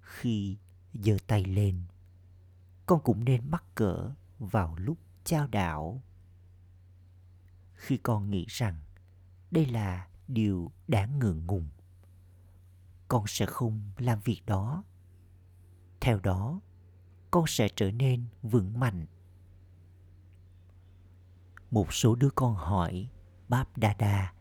khi 0.00 0.56
giơ 0.94 1.16
tay 1.26 1.44
lên. 1.44 1.82
Con 2.86 3.00
cũng 3.04 3.24
nên 3.24 3.50
mắc 3.50 3.64
cỡ 3.74 4.10
vào 4.38 4.76
lúc 4.76 4.98
trao 5.24 5.46
đảo. 5.46 6.02
Khi 7.74 7.96
con 7.96 8.30
nghĩ 8.30 8.44
rằng 8.48 8.80
đây 9.50 9.66
là 9.66 10.08
điều 10.28 10.72
đáng 10.88 11.18
ngượng 11.18 11.46
ngùng, 11.46 11.68
con 13.08 13.24
sẽ 13.26 13.46
không 13.46 13.80
làm 13.98 14.20
việc 14.20 14.42
đó. 14.46 14.84
Theo 16.00 16.20
đó, 16.20 16.60
con 17.30 17.44
sẽ 17.46 17.68
trở 17.76 17.90
nên 17.90 18.24
vững 18.42 18.80
mạnh. 18.80 19.06
Một 21.70 21.92
số 21.92 22.14
đứa 22.14 22.30
con 22.30 22.54
hỏi 22.54 23.08
báp 23.48 23.78
đa 23.78 23.94
đa 23.94 24.34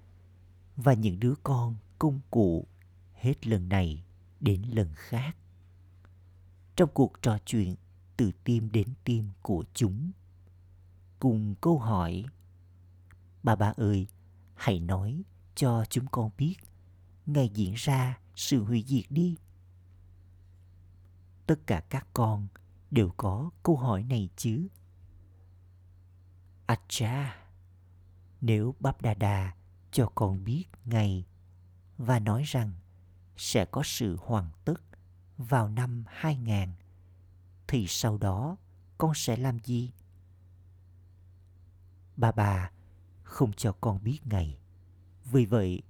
và 0.75 0.93
những 0.93 1.19
đứa 1.19 1.33
con 1.43 1.75
công 1.99 2.19
cụ 2.31 2.67
hết 3.13 3.47
lần 3.47 3.69
này 3.69 4.03
đến 4.39 4.61
lần 4.61 4.89
khác 4.95 5.35
trong 6.75 6.89
cuộc 6.93 7.21
trò 7.21 7.37
chuyện, 7.45 7.75
từ 8.17 8.31
tim 8.43 8.71
đến 8.71 8.87
tim 9.03 9.29
của 9.41 9.63
chúng, 9.73 10.11
cùng 11.19 11.55
câu 11.61 11.79
hỏi, 11.79 12.25
bà 13.43 13.55
bà 13.55 13.73
ơi, 13.77 14.07
hãy 14.55 14.79
nói 14.79 15.23
cho 15.55 15.85
chúng 15.89 16.05
con 16.11 16.29
biết, 16.37 16.55
ngày 17.25 17.49
diễn 17.53 17.73
ra 17.73 18.19
sự 18.35 18.63
hủy 18.63 18.85
diệt 18.87 19.05
đi. 19.09 19.37
Tất 21.47 21.67
cả 21.67 21.79
các 21.89 22.07
con 22.13 22.47
đều 22.91 23.11
có 23.17 23.49
câu 23.63 23.77
hỏi 23.77 24.03
này 24.03 24.29
chứ? 24.35 24.67
À 26.65 26.79
cha 26.87 27.43
nếu 28.41 28.75
bắp 28.79 29.01
đà 29.01 29.13
đà 29.13 29.53
cho 29.91 30.11
con 30.15 30.43
biết 30.43 30.65
ngày 30.85 31.25
và 31.97 32.19
nói 32.19 32.43
rằng 32.45 32.73
sẽ 33.37 33.65
có 33.65 33.81
sự 33.85 34.17
hoàn 34.21 34.49
tất 34.65 34.81
vào 35.43 35.69
năm 35.69 36.03
2000 36.07 36.69
thì 37.67 37.87
sau 37.87 38.17
đó 38.17 38.57
con 38.97 39.13
sẽ 39.15 39.37
làm 39.37 39.59
gì? 39.59 39.91
Bà 42.17 42.31
bà 42.31 42.71
không 43.23 43.53
cho 43.53 43.71
con 43.81 44.03
biết 44.03 44.19
ngày. 44.25 44.57
Vì 45.25 45.45
vậy, 45.45 45.81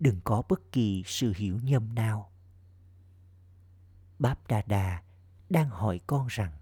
đừng 0.00 0.20
có 0.24 0.42
bất 0.48 0.72
kỳ 0.72 1.02
sự 1.06 1.32
hiểu 1.36 1.58
nhầm 1.62 1.94
nào. 1.94 2.30
Báp 4.18 4.46
Đà 4.48 4.62
Đà 4.62 5.02
đang 5.50 5.70
hỏi 5.70 6.00
con 6.06 6.26
rằng 6.26 6.52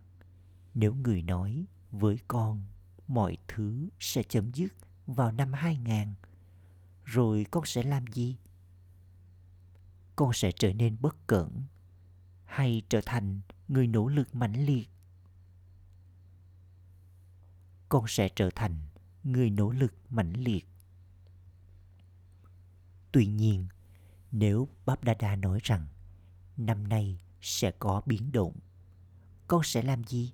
nếu 0.74 0.94
người 0.94 1.22
nói 1.22 1.64
với 1.90 2.18
con 2.28 2.64
mọi 3.08 3.36
thứ 3.48 3.88
sẽ 4.00 4.22
chấm 4.22 4.52
dứt 4.52 4.74
vào 5.06 5.32
năm 5.32 5.52
2000 5.52 6.14
rồi 7.04 7.46
con 7.50 7.64
sẽ 7.66 7.82
làm 7.82 8.06
gì? 8.06 8.36
Con 10.16 10.32
sẽ 10.32 10.52
trở 10.52 10.72
nên 10.72 10.96
bất 11.00 11.26
cẩn 11.26 11.64
hay 12.50 12.82
trở 12.88 13.00
thành 13.06 13.40
người 13.68 13.86
nỗ 13.86 14.08
lực 14.08 14.34
mãnh 14.34 14.64
liệt? 14.66 14.88
Con 17.88 18.04
sẽ 18.08 18.28
trở 18.36 18.50
thành 18.54 18.76
người 19.24 19.50
nỗ 19.50 19.70
lực 19.70 19.94
mãnh 20.08 20.32
liệt. 20.32 20.66
Tuy 23.12 23.26
nhiên, 23.26 23.66
nếu 24.32 24.68
báp 24.86 25.04
đa 25.04 25.14
đa 25.14 25.36
nói 25.36 25.60
rằng 25.62 25.86
năm 26.56 26.88
nay 26.88 27.20
sẽ 27.40 27.70
có 27.70 28.02
biến 28.06 28.32
động, 28.32 28.56
con 29.48 29.62
sẽ 29.64 29.82
làm 29.82 30.04
gì? 30.04 30.32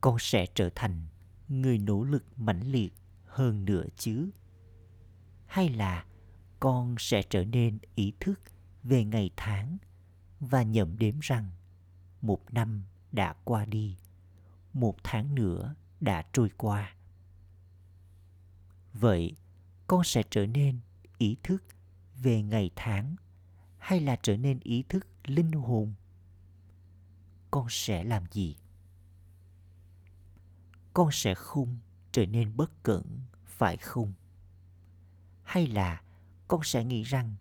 Con 0.00 0.16
sẽ 0.18 0.46
trở 0.54 0.70
thành 0.74 1.06
người 1.48 1.78
nỗ 1.78 2.04
lực 2.04 2.38
mãnh 2.38 2.62
liệt 2.62 2.94
hơn 3.26 3.64
nữa 3.64 3.84
chứ? 3.96 4.30
Hay 5.46 5.68
là 5.68 6.04
con 6.60 6.94
sẽ 6.98 7.22
trở 7.22 7.44
nên 7.44 7.78
ý 7.94 8.12
thức 8.20 8.40
về 8.82 9.04
ngày 9.04 9.30
tháng 9.36 9.78
và 10.40 10.62
nhẩm 10.62 10.98
đếm 10.98 11.18
rằng, 11.20 11.50
một 12.20 12.40
năm 12.52 12.84
đã 13.12 13.34
qua 13.44 13.64
đi, 13.64 13.96
một 14.72 14.96
tháng 15.04 15.34
nữa 15.34 15.74
đã 16.00 16.24
trôi 16.32 16.50
qua. 16.56 16.94
Vậy 18.92 19.36
con 19.86 20.04
sẽ 20.04 20.22
trở 20.30 20.46
nên 20.46 20.80
ý 21.18 21.36
thức 21.42 21.64
về 22.22 22.42
ngày 22.42 22.70
tháng 22.76 23.16
hay 23.78 24.00
là 24.00 24.16
trở 24.22 24.36
nên 24.36 24.60
ý 24.60 24.82
thức 24.88 25.06
linh 25.24 25.52
hồn? 25.52 25.94
Con 27.50 27.66
sẽ 27.70 28.04
làm 28.04 28.24
gì? 28.30 28.56
Con 30.92 31.08
sẽ 31.12 31.34
không 31.34 31.78
trở 32.12 32.26
nên 32.26 32.56
bất 32.56 32.82
cẩn, 32.82 33.20
phải 33.46 33.76
không? 33.76 34.12
Hay 35.42 35.66
là 35.66 36.02
con 36.48 36.60
sẽ 36.64 36.84
nghĩ 36.84 37.02
rằng 37.02 37.34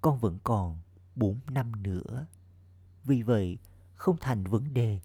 con 0.00 0.18
vẫn 0.18 0.38
còn 0.44 0.78
4 1.16 1.40
năm 1.50 1.82
nữa. 1.82 2.26
Vì 3.04 3.22
vậy, 3.22 3.58
không 3.94 4.16
thành 4.20 4.44
vấn 4.44 4.74
đề 4.74 5.00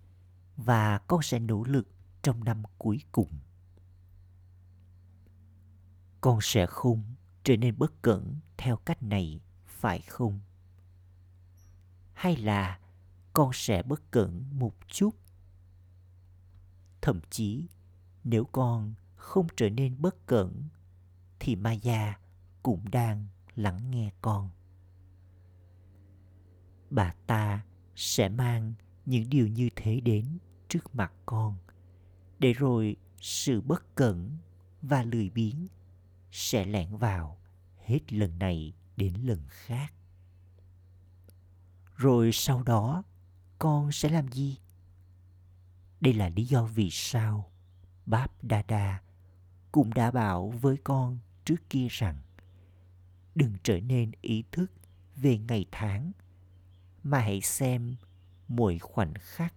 và 0.57 0.97
con 0.97 1.21
sẽ 1.21 1.39
nỗ 1.39 1.63
lực 1.63 1.87
trong 2.21 2.43
năm 2.43 2.63
cuối 2.77 3.01
cùng. 3.11 3.29
Con 6.21 6.39
sẽ 6.41 6.65
không 6.65 7.03
trở 7.43 7.57
nên 7.57 7.77
bất 7.77 8.01
cẩn 8.01 8.35
theo 8.57 8.77
cách 8.77 9.03
này, 9.03 9.41
phải 9.65 10.01
không? 10.01 10.39
Hay 12.13 12.35
là 12.35 12.79
con 13.33 13.51
sẽ 13.53 13.83
bất 13.83 14.11
cẩn 14.11 14.45
một 14.51 14.75
chút? 14.87 15.15
Thậm 17.01 17.19
chí, 17.29 17.67
nếu 18.23 18.45
con 18.45 18.93
không 19.15 19.47
trở 19.57 19.69
nên 19.69 20.01
bất 20.01 20.27
cẩn, 20.27 20.63
thì 21.39 21.55
Maya 21.55 22.19
cũng 22.63 22.91
đang 22.91 23.27
lắng 23.55 23.91
nghe 23.91 24.11
con 24.21 24.49
bà 26.89 27.13
ta 27.27 27.65
sẽ 27.95 28.29
mang 28.29 28.73
những 29.05 29.29
điều 29.29 29.47
như 29.47 29.69
thế 29.75 29.99
đến 29.99 30.37
trước 30.69 30.95
mặt 30.95 31.13
con. 31.25 31.57
Để 32.39 32.53
rồi 32.53 32.95
sự 33.21 33.61
bất 33.61 33.95
cẩn 33.95 34.37
và 34.81 35.03
lười 35.03 35.29
biếng 35.29 35.67
sẽ 36.31 36.65
lẻn 36.65 36.97
vào 36.97 37.39
hết 37.85 38.13
lần 38.13 38.39
này 38.39 38.73
đến 38.97 39.13
lần 39.13 39.41
khác. 39.49 39.93
Rồi 41.95 42.29
sau 42.33 42.63
đó, 42.63 43.03
con 43.59 43.91
sẽ 43.91 44.09
làm 44.09 44.27
gì? 44.27 44.57
Đây 46.01 46.13
là 46.13 46.29
lý 46.29 46.45
do 46.45 46.65
vì 46.65 46.89
sao 46.91 47.51
báp 48.05 48.43
đa 48.43 48.63
đa 48.67 49.01
cũng 49.71 49.93
đã 49.93 50.11
bảo 50.11 50.49
với 50.49 50.77
con 50.83 51.19
trước 51.45 51.69
kia 51.69 51.87
rằng, 51.89 52.17
đừng 53.35 53.53
trở 53.63 53.79
nên 53.79 54.11
ý 54.21 54.43
thức 54.51 54.71
về 55.15 55.37
ngày 55.37 55.65
tháng 55.71 56.11
mà 57.05 57.19
hãy 57.19 57.41
xem 57.41 57.95
mỗi 58.47 58.79
khoảnh 58.79 59.13
khắc 59.19 59.53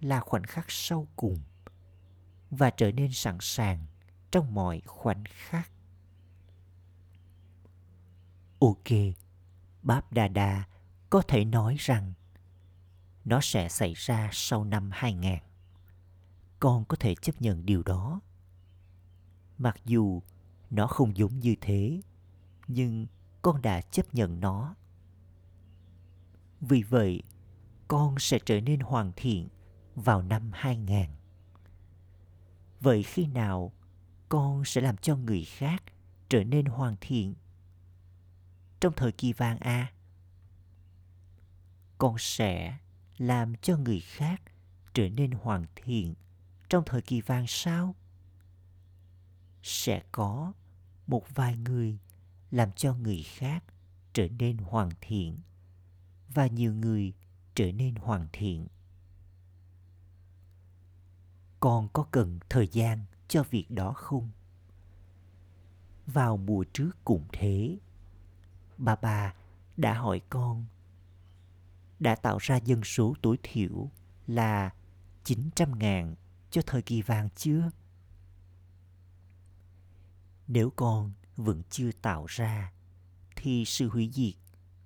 là 0.00 0.20
khoảnh 0.20 0.44
khắc 0.44 0.64
sau 0.68 1.08
cùng 1.16 1.38
và 2.50 2.70
trở 2.70 2.92
nên 2.92 3.12
sẵn 3.12 3.38
sàng 3.40 3.86
trong 4.30 4.54
mọi 4.54 4.82
khoảnh 4.86 5.24
khắc. 5.26 5.70
Ok, 8.58 8.88
Báp 9.82 10.12
Đa 10.12 10.28
Đa 10.28 10.64
có 11.10 11.22
thể 11.22 11.44
nói 11.44 11.76
rằng 11.78 12.12
nó 13.24 13.40
sẽ 13.42 13.68
xảy 13.68 13.94
ra 13.94 14.30
sau 14.32 14.64
năm 14.64 14.90
2000. 14.92 15.38
Con 16.60 16.84
có 16.84 16.96
thể 17.00 17.14
chấp 17.14 17.42
nhận 17.42 17.66
điều 17.66 17.82
đó. 17.82 18.20
mặc 19.58 19.76
dù 19.84 20.22
nó 20.70 20.86
không 20.86 21.16
giống 21.16 21.40
như 21.40 21.54
thế 21.60 22.00
nhưng 22.68 23.06
con 23.42 23.62
đã 23.62 23.80
chấp 23.80 24.14
nhận 24.14 24.40
nó 24.40 24.74
vì 26.62 26.82
vậy 26.82 27.22
con 27.88 28.18
sẽ 28.18 28.38
trở 28.38 28.60
nên 28.60 28.80
hoàn 28.80 29.12
thiện 29.16 29.48
vào 29.94 30.22
năm 30.22 30.50
2000. 30.54 31.06
Vậy 32.80 33.02
khi 33.02 33.26
nào 33.26 33.72
con 34.28 34.64
sẽ 34.64 34.80
làm 34.80 34.96
cho 34.96 35.16
người 35.16 35.44
khác 35.44 35.82
trở 36.28 36.44
nên 36.44 36.66
hoàn 36.66 36.96
thiện? 37.00 37.34
Trong 38.80 38.92
thời 38.96 39.12
kỳ 39.12 39.32
vàng 39.32 39.58
A, 39.58 39.92
con 41.98 42.16
sẽ 42.18 42.78
làm 43.18 43.54
cho 43.56 43.76
người 43.76 44.00
khác 44.00 44.42
trở 44.94 45.08
nên 45.08 45.30
hoàn 45.30 45.66
thiện 45.76 46.14
trong 46.68 46.82
thời 46.86 47.02
kỳ 47.02 47.20
vàng 47.20 47.44
sao? 47.48 47.94
Sẽ 49.62 50.02
có 50.12 50.52
một 51.06 51.24
vài 51.34 51.56
người 51.56 51.98
làm 52.50 52.72
cho 52.72 52.94
người 52.94 53.22
khác 53.22 53.64
trở 54.12 54.28
nên 54.38 54.56
hoàn 54.56 54.90
thiện 55.00 55.38
và 56.34 56.46
nhiều 56.46 56.74
người 56.74 57.12
trở 57.54 57.72
nên 57.72 57.94
hoàn 57.94 58.26
thiện. 58.32 58.66
Con 61.60 61.88
có 61.92 62.06
cần 62.10 62.38
thời 62.48 62.68
gian 62.68 63.04
cho 63.28 63.42
việc 63.50 63.70
đó 63.70 63.92
không? 63.92 64.30
Vào 66.06 66.36
mùa 66.36 66.64
trước 66.72 66.90
cũng 67.04 67.26
thế. 67.32 67.78
Bà 68.78 68.96
bà 68.96 69.34
đã 69.76 69.94
hỏi 69.94 70.20
con 70.30 70.66
đã 72.00 72.14
tạo 72.14 72.38
ra 72.38 72.56
dân 72.56 72.84
số 72.84 73.14
tối 73.22 73.36
thiểu 73.42 73.90
là 74.26 74.70
900.000 75.24 76.14
cho 76.50 76.62
thời 76.66 76.82
kỳ 76.82 77.02
vàng 77.02 77.28
chưa? 77.36 77.70
Nếu 80.48 80.70
con 80.76 81.12
vẫn 81.36 81.62
chưa 81.70 81.92
tạo 81.92 82.26
ra, 82.26 82.72
thì 83.36 83.64
sự 83.64 83.88
hủy 83.88 84.10
diệt 84.14 84.34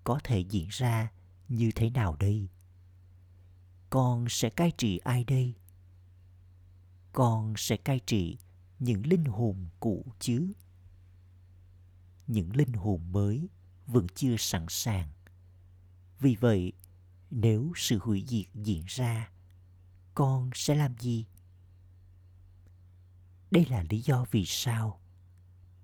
có 0.04 0.20
thể 0.24 0.40
diễn 0.40 0.68
ra 0.70 1.10
như 1.48 1.70
thế 1.74 1.90
nào 1.90 2.16
đây? 2.18 2.48
Con 3.90 4.26
sẽ 4.28 4.50
cai 4.50 4.72
trị 4.78 4.98
ai 4.98 5.24
đây? 5.24 5.54
Con 7.12 7.54
sẽ 7.56 7.76
cai 7.76 8.00
trị 8.06 8.38
những 8.78 9.06
linh 9.06 9.24
hồn 9.24 9.68
cũ 9.80 10.04
chứ? 10.18 10.52
Những 12.26 12.56
linh 12.56 12.72
hồn 12.72 13.12
mới 13.12 13.48
vẫn 13.86 14.06
chưa 14.14 14.36
sẵn 14.36 14.66
sàng. 14.68 15.08
Vì 16.20 16.34
vậy, 16.34 16.72
nếu 17.30 17.72
sự 17.76 17.98
hủy 17.98 18.24
diệt 18.28 18.46
diễn 18.54 18.84
ra, 18.86 19.30
con 20.14 20.50
sẽ 20.54 20.74
làm 20.74 20.98
gì? 20.98 21.26
Đây 23.50 23.66
là 23.70 23.84
lý 23.90 24.00
do 24.00 24.24
vì 24.30 24.44
sao 24.46 25.00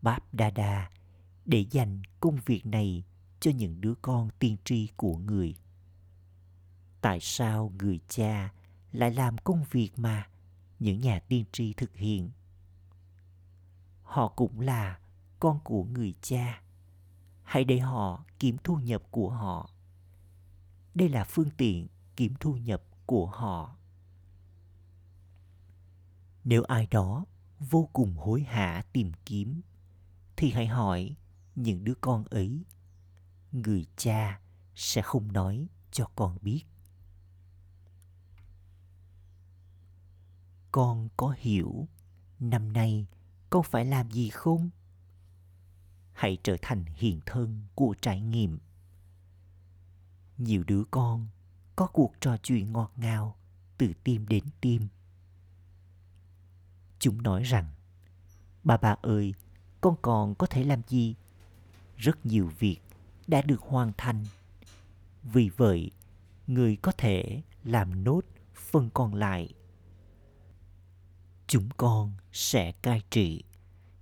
Báp 0.03 0.35
Đa 0.35 0.91
để 1.45 1.67
dành 1.71 2.03
công 2.21 2.39
việc 2.47 2.67
này 2.67 3.05
cho 3.43 3.51
những 3.51 3.81
đứa 3.81 3.95
con 4.03 4.29
tiên 4.39 4.57
tri 4.65 4.89
của 4.97 5.17
người. 5.17 5.55
Tại 7.01 7.19
sao 7.21 7.73
người 7.79 8.01
cha 8.09 8.53
lại 8.93 9.11
làm 9.11 9.39
công 9.39 9.65
việc 9.71 9.91
mà 9.97 10.29
những 10.79 11.01
nhà 11.01 11.21
tiên 11.21 11.45
tri 11.53 11.73
thực 11.73 11.97
hiện? 11.97 12.31
Họ 14.03 14.29
cũng 14.29 14.61
là 14.61 14.99
con 15.41 15.61
của 15.65 15.85
người 15.85 16.15
cha. 16.23 16.63
Hãy 17.43 17.65
để 17.65 17.79
họ 17.79 18.25
kiếm 18.39 18.57
thu 18.65 18.77
nhập 18.77 19.03
của 19.11 19.31
họ. 19.31 19.71
Đây 20.95 21.09
là 21.09 21.25
phương 21.25 21.51
tiện 21.57 21.89
kiếm 22.17 22.35
thu 22.41 22.57
nhập 22.57 22.83
của 23.07 23.27
họ. 23.27 23.77
Nếu 26.45 26.63
ai 26.63 26.87
đó 26.91 27.25
vô 27.61 27.89
cùng 27.93 28.17
hối 28.17 28.43
hả 28.43 28.85
tìm 28.93 29.13
kiếm, 29.27 29.61
thì 30.37 30.51
hãy 30.51 30.67
hỏi 30.67 31.17
những 31.55 31.85
đứa 31.85 31.95
con 32.01 32.25
ấy 32.25 32.65
người 33.53 33.87
cha 33.97 34.41
sẽ 34.75 35.03
không 35.03 35.33
nói 35.33 35.69
cho 35.91 36.11
con 36.17 36.39
biết. 36.43 36.63
Con 40.73 41.09
có 41.17 41.35
hiểu 41.39 41.89
năm 42.41 42.73
nay 42.73 43.07
con 43.51 43.63
phải 43.63 43.85
làm 43.85 44.11
gì 44.11 44.31
không? 44.31 44.71
Hãy 46.13 46.39
trở 46.43 46.57
thành 46.63 46.85
hiện 46.85 47.21
thân 47.27 47.63
của 47.75 47.95
trải 48.01 48.21
nghiệm. 48.21 48.59
Nhiều 50.39 50.65
đứa 50.67 50.85
con 50.91 51.29
có 51.77 51.87
cuộc 51.87 52.13
trò 52.21 52.37
chuyện 52.43 52.73
ngọt 52.73 52.93
ngào 52.97 53.37
từ 53.79 53.93
tim 54.05 54.29
đến 54.29 54.45
tim. 54.61 54.89
Chúng 56.99 57.23
nói 57.23 57.43
rằng, 57.43 57.67
bà 58.65 58.77
bà 58.77 58.97
ơi, 59.03 59.35
con 59.81 59.97
còn 60.03 60.35
có 60.35 60.47
thể 60.47 60.65
làm 60.65 60.83
gì? 60.89 61.15
Rất 61.97 62.27
nhiều 62.27 62.51
việc 62.59 62.81
đã 63.27 63.43
được 63.43 63.61
hoàn 63.61 63.93
thành. 63.97 64.25
Vì 65.23 65.49
vậy, 65.49 65.91
người 66.47 66.77
có 66.77 66.93
thể 66.93 67.43
làm 67.65 68.05
nốt 68.05 68.21
phần 68.55 68.91
còn 68.95 69.15
lại. 69.15 69.55
Chúng 71.47 71.69
con 71.77 72.13
sẽ 72.33 72.73
cai 72.73 73.03
trị, 73.11 73.45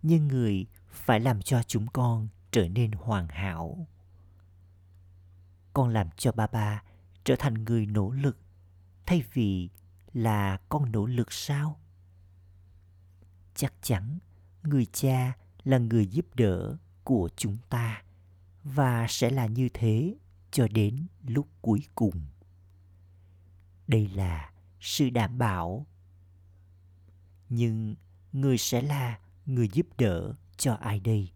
nhưng 0.03 0.29
người 0.29 0.67
phải 0.91 1.21
làm 1.21 1.43
cho 1.43 1.63
chúng 1.63 1.87
con 1.87 2.29
trở 2.51 2.69
nên 2.69 2.93
hoàn 2.93 3.29
hảo. 3.29 3.87
Con 5.73 5.89
làm 5.89 6.09
cho 6.17 6.33
ba 6.33 6.47
ba 6.47 6.83
trở 7.25 7.37
thành 7.39 7.65
người 7.65 7.87
nỗ 7.87 8.11
lực, 8.11 8.37
thay 9.07 9.23
vì 9.33 9.69
là 10.13 10.59
con 10.69 10.93
nỗ 10.93 11.07
lực 11.07 11.33
sao? 11.33 11.81
Chắc 13.55 13.75
chắn 13.83 14.19
người 14.63 14.87
cha 14.93 15.33
là 15.65 15.79
người 15.79 16.07
giúp 16.07 16.27
đỡ 16.35 16.77
của 17.05 17.29
chúng 17.37 17.57
ta 17.69 18.03
và 18.65 19.07
sẽ 19.09 19.31
là 19.31 19.47
như 19.47 19.69
thế 19.75 20.15
cho 20.51 20.69
đến 20.69 21.07
lúc 21.27 21.49
cuối 21.63 21.87
cùng. 21.95 22.27
Đây 23.87 24.09
là 24.09 24.53
sự 24.81 25.11
đảm 25.11 25.39
bảo. 25.39 25.87
Nhưng 27.49 27.95
người 28.33 28.59
sẽ 28.59 28.83
là 28.83 29.19
người 29.47 29.69
giúp 29.69 29.87
đỡ 29.99 30.35
cho 30.57 30.75
ai 30.75 31.01
đây? 31.01 31.31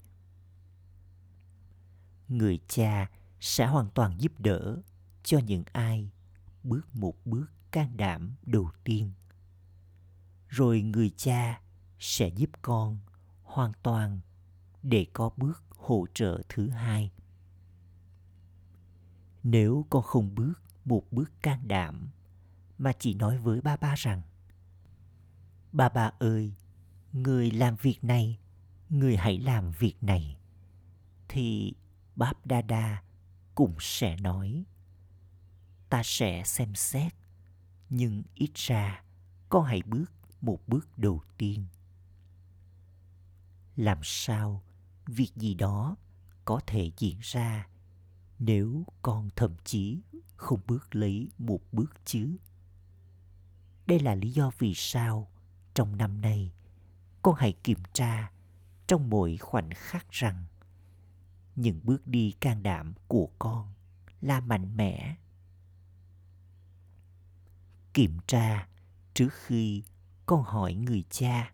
Người 2.28 2.58
cha 2.68 3.10
sẽ 3.40 3.66
hoàn 3.66 3.90
toàn 3.90 4.20
giúp 4.20 4.32
đỡ 4.38 4.82
cho 5.22 5.38
những 5.38 5.64
ai 5.72 6.10
bước 6.62 6.96
một 6.96 7.14
bước 7.24 7.46
can 7.70 7.96
đảm 7.96 8.34
đầu 8.42 8.70
tiên. 8.84 9.12
Rồi 10.48 10.82
người 10.82 11.10
cha 11.16 11.60
sẽ 11.98 12.28
giúp 12.28 12.50
con 12.62 12.98
hoàn 13.42 13.72
toàn 13.82 14.20
để 14.82 15.06
có 15.12 15.30
bước 15.36 15.64
hỗ 15.84 16.06
trợ 16.14 16.42
thứ 16.48 16.68
hai. 16.68 17.10
Nếu 19.42 19.86
con 19.90 20.02
không 20.02 20.34
bước 20.34 20.54
một 20.84 21.02
bước 21.10 21.32
can 21.42 21.68
đảm 21.68 22.08
mà 22.78 22.92
chỉ 22.98 23.14
nói 23.14 23.38
với 23.38 23.60
ba 23.60 23.76
ba 23.76 23.94
rằng, 23.96 24.22
ba 25.72 25.88
ba 25.88 26.12
ơi, 26.18 26.52
người 27.12 27.50
làm 27.50 27.76
việc 27.76 28.04
này, 28.04 28.38
người 28.88 29.16
hãy 29.16 29.38
làm 29.38 29.70
việc 29.70 29.94
này, 30.00 30.36
thì 31.28 31.72
báp 32.16 32.46
đa 32.46 32.62
đa 32.62 33.02
cũng 33.54 33.74
sẽ 33.80 34.16
nói, 34.16 34.64
ta 35.90 36.02
sẽ 36.04 36.42
xem 36.44 36.74
xét, 36.74 37.14
nhưng 37.90 38.22
ít 38.34 38.50
ra 38.54 39.02
con 39.48 39.64
hãy 39.64 39.82
bước 39.82 40.12
một 40.40 40.58
bước 40.66 40.98
đầu 40.98 41.22
tiên. 41.38 41.66
Làm 43.76 43.98
sao 44.02 44.62
việc 45.06 45.30
gì 45.36 45.54
đó 45.54 45.96
có 46.44 46.60
thể 46.66 46.90
diễn 46.98 47.18
ra 47.20 47.68
nếu 48.38 48.84
con 49.02 49.28
thậm 49.36 49.54
chí 49.64 50.02
không 50.36 50.60
bước 50.66 50.94
lấy 50.94 51.30
một 51.38 51.60
bước 51.72 51.92
chứ? 52.04 52.36
Đây 53.86 54.00
là 54.00 54.14
lý 54.14 54.30
do 54.30 54.50
vì 54.58 54.74
sao 54.74 55.30
trong 55.74 55.96
năm 55.96 56.20
nay 56.20 56.52
con 57.22 57.34
hãy 57.38 57.52
kiểm 57.52 57.78
tra 57.92 58.30
trong 58.86 59.10
mỗi 59.10 59.36
khoảnh 59.36 59.70
khắc 59.74 60.10
rằng 60.10 60.44
những 61.56 61.80
bước 61.84 62.06
đi 62.06 62.34
can 62.40 62.62
đảm 62.62 62.94
của 63.08 63.30
con 63.38 63.72
là 64.20 64.40
mạnh 64.40 64.76
mẽ. 64.76 65.16
Kiểm 67.94 68.18
tra 68.26 68.68
trước 69.14 69.28
khi 69.32 69.82
con 70.26 70.42
hỏi 70.42 70.74
người 70.74 71.04
cha. 71.10 71.52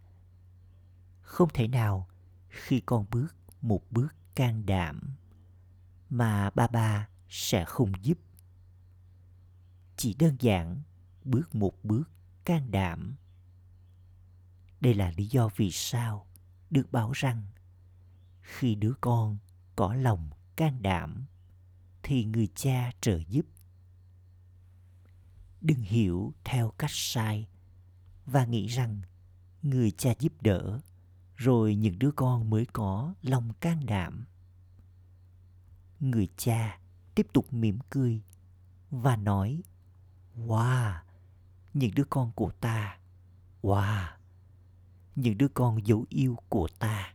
Không 1.20 1.48
thể 1.54 1.68
nào 1.68 2.08
khi 2.48 2.80
con 2.80 3.06
bước 3.10 3.39
một 3.62 3.83
bước 3.90 4.14
can 4.35 4.66
đảm 4.66 5.16
mà 6.11 6.51
ba 6.51 6.66
ba 6.66 7.09
sẽ 7.29 7.64
không 7.64 7.92
giúp. 8.03 8.18
Chỉ 9.96 10.14
đơn 10.14 10.37
giản 10.40 10.83
bước 11.25 11.55
một 11.55 11.85
bước 11.85 12.11
can 12.44 12.70
đảm. 12.70 13.16
Đây 14.81 14.94
là 14.94 15.12
lý 15.16 15.27
do 15.27 15.49
vì 15.57 15.70
sao 15.70 16.27
được 16.70 16.92
bảo 16.92 17.12
rằng 17.12 17.46
khi 18.40 18.75
đứa 18.75 18.92
con 19.01 19.38
có 19.77 19.94
lòng 19.94 20.31
can 20.57 20.83
đảm 20.83 21.27
thì 22.03 22.25
người 22.25 22.49
cha 22.55 22.92
trợ 23.01 23.18
giúp. 23.29 23.46
Đừng 25.61 25.81
hiểu 25.81 26.35
theo 26.44 26.70
cách 26.70 26.90
sai 26.92 27.49
và 28.27 28.44
nghĩ 28.44 28.66
rằng 28.66 29.01
người 29.62 29.90
cha 29.90 30.12
giúp 30.18 30.33
đỡ 30.42 30.81
rồi 31.40 31.74
những 31.74 31.98
đứa 31.98 32.11
con 32.11 32.50
mới 32.50 32.66
có 32.72 33.14
lòng 33.22 33.53
can 33.61 33.87
đảm. 33.87 34.24
Người 36.00 36.29
cha 36.37 36.79
tiếp 37.14 37.26
tục 37.33 37.53
mỉm 37.53 37.79
cười 37.90 38.22
và 38.90 39.16
nói, 39.16 39.62
wow, 40.37 41.00
những 41.74 41.94
đứa 41.94 42.05
con 42.05 42.33
của 42.33 42.50
ta, 42.50 42.98
wow, 43.62 44.09
những 45.16 45.38
đứa 45.38 45.48
con 45.48 45.87
dấu 45.87 46.07
yêu 46.09 46.37
của 46.48 46.68
ta. 46.79 47.14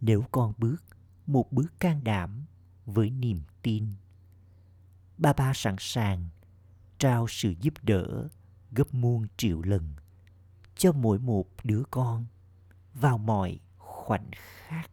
Nếu 0.00 0.24
con 0.30 0.52
bước 0.58 0.84
một 1.26 1.52
bước 1.52 1.80
can 1.80 2.04
đảm 2.04 2.44
với 2.86 3.10
niềm 3.10 3.40
tin, 3.62 3.86
ba 5.18 5.32
ba 5.32 5.52
sẵn 5.54 5.76
sàng 5.78 6.28
trao 6.98 7.26
sự 7.28 7.54
giúp 7.60 7.74
đỡ 7.82 8.28
gấp 8.72 8.94
muôn 8.94 9.26
triệu 9.36 9.62
lần 9.62 9.94
cho 10.76 10.92
mỗi 10.92 11.18
một 11.18 11.46
đứa 11.64 11.82
con 11.90 12.26
vào 12.94 13.18
mọi 13.18 13.60
khoảnh 13.78 14.30
khắc. 14.32 14.90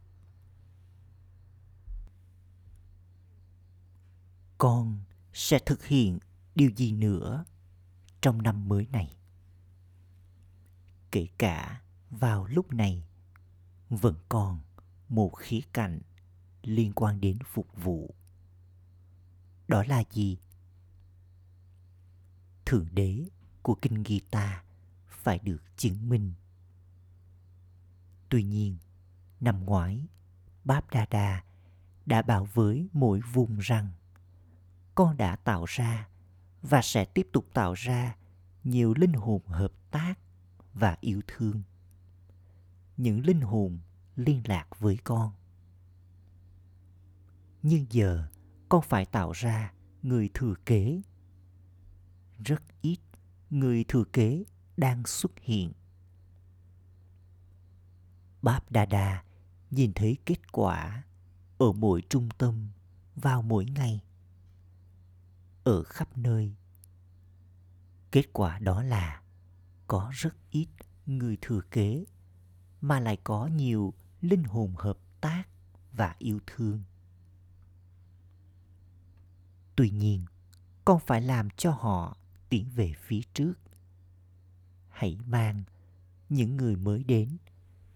Con 4.57 4.99
sẽ 5.33 5.59
thực 5.65 5.85
hiện 5.85 6.19
điều 6.55 6.69
gì 6.69 6.91
nữa 6.91 7.45
trong 8.21 8.41
năm 8.41 8.69
mới 8.69 8.87
này? 8.91 9.15
Kể 11.11 11.27
cả 11.37 11.81
vào 12.09 12.45
lúc 12.45 12.73
này, 12.73 13.03
vẫn 13.89 14.15
còn 14.29 14.59
một 15.09 15.29
khía 15.37 15.61
cạnh 15.73 16.01
liên 16.63 16.93
quan 16.93 17.21
đến 17.21 17.37
phục 17.45 17.67
vụ. 17.75 18.15
Đó 19.67 19.83
là 19.87 20.03
gì? 20.11 20.37
Thượng 22.65 22.87
đế 22.91 23.29
của 23.61 23.75
kinh 23.81 24.03
Gita 24.03 24.63
phải 25.23 25.39
được 25.39 25.77
chứng 25.77 26.09
minh. 26.09 26.33
Tuy 28.29 28.43
nhiên, 28.43 28.77
năm 29.39 29.65
ngoái, 29.65 30.07
Báp 30.63 30.89
Đa 30.89 31.05
Đa 31.09 31.43
đã 32.05 32.21
bảo 32.21 32.45
với 32.53 32.87
mỗi 32.93 33.21
vùng 33.33 33.57
rằng 33.57 33.91
con 34.95 35.17
đã 35.17 35.35
tạo 35.35 35.65
ra 35.65 36.07
và 36.61 36.81
sẽ 36.83 37.05
tiếp 37.05 37.27
tục 37.33 37.45
tạo 37.53 37.73
ra 37.73 38.15
nhiều 38.63 38.93
linh 38.97 39.13
hồn 39.13 39.41
hợp 39.47 39.71
tác 39.91 40.19
và 40.73 40.97
yêu 41.01 41.21
thương. 41.27 41.61
Những 42.97 43.25
linh 43.25 43.41
hồn 43.41 43.79
liên 44.15 44.41
lạc 44.45 44.79
với 44.79 44.97
con. 45.03 45.31
Nhưng 47.63 47.85
giờ 47.89 48.27
con 48.69 48.81
phải 48.81 49.05
tạo 49.05 49.31
ra 49.31 49.73
người 50.03 50.29
thừa 50.33 50.53
kế. 50.65 51.01
Rất 52.45 52.63
ít 52.81 52.97
người 53.49 53.85
thừa 53.87 54.03
kế 54.13 54.43
đang 54.81 55.05
xuất 55.05 55.31
hiện. 55.41 55.71
Báp 58.41 58.71
Đà 58.71 58.85
Đà 58.85 59.23
nhìn 59.71 59.93
thấy 59.93 60.17
kết 60.25 60.51
quả 60.51 61.03
ở 61.57 61.71
mỗi 61.71 62.01
trung 62.09 62.29
tâm 62.37 62.69
vào 63.15 63.41
mỗi 63.41 63.65
ngày. 63.65 64.01
Ở 65.63 65.83
khắp 65.83 66.17
nơi. 66.17 66.55
Kết 68.11 68.25
quả 68.33 68.59
đó 68.59 68.83
là 68.83 69.21
có 69.87 70.11
rất 70.13 70.35
ít 70.51 70.67
người 71.05 71.37
thừa 71.41 71.61
kế 71.71 72.05
mà 72.81 72.99
lại 72.99 73.17
có 73.23 73.47
nhiều 73.47 73.93
linh 74.21 74.43
hồn 74.43 74.73
hợp 74.77 74.97
tác 75.21 75.43
và 75.91 76.15
yêu 76.19 76.39
thương. 76.47 76.83
Tuy 79.75 79.89
nhiên, 79.89 80.25
con 80.85 80.99
phải 80.99 81.21
làm 81.21 81.49
cho 81.49 81.71
họ 81.71 82.17
tiến 82.49 82.69
về 82.75 82.93
phía 82.97 83.21
trước 83.33 83.60
hãy 85.01 85.17
mang 85.25 85.63
những 86.29 86.57
người 86.57 86.75
mới 86.75 87.03
đến 87.03 87.37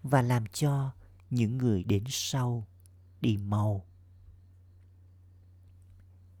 và 0.02 0.22
làm 0.22 0.46
cho 0.46 0.92
những 1.30 1.58
người 1.58 1.84
đến 1.84 2.04
sau 2.08 2.66
đi 3.20 3.36
mau. 3.36 3.86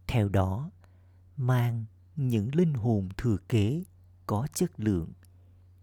Theo 0.06 0.28
đó, 0.28 0.70
mang 1.36 1.84
những 2.16 2.54
linh 2.54 2.74
hồn 2.74 3.08
thừa 3.16 3.36
kế 3.48 3.84
có 4.26 4.46
chất 4.54 4.80
lượng 4.80 5.12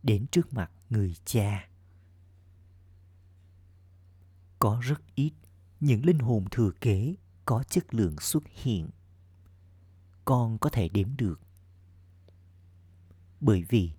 đến 0.04 0.26
trước 0.32 0.54
mặt 0.54 0.72
người 0.90 1.16
cha. 1.26 1.70
Có 4.60 4.82
rất 4.84 5.02
ít 5.16 5.34
những 5.80 6.06
linh 6.06 6.20
hồn 6.20 6.46
thừa 6.52 6.72
kế 6.82 7.16
có 7.46 7.64
chất 7.64 7.94
lượng 7.94 8.16
xuất 8.20 8.44
hiện. 8.48 8.90
Con 10.26 10.58
có 10.58 10.70
thể 10.70 10.90
đếm 10.90 11.16
được. 11.18 11.42
Bởi 13.40 13.64
vì 13.70 13.92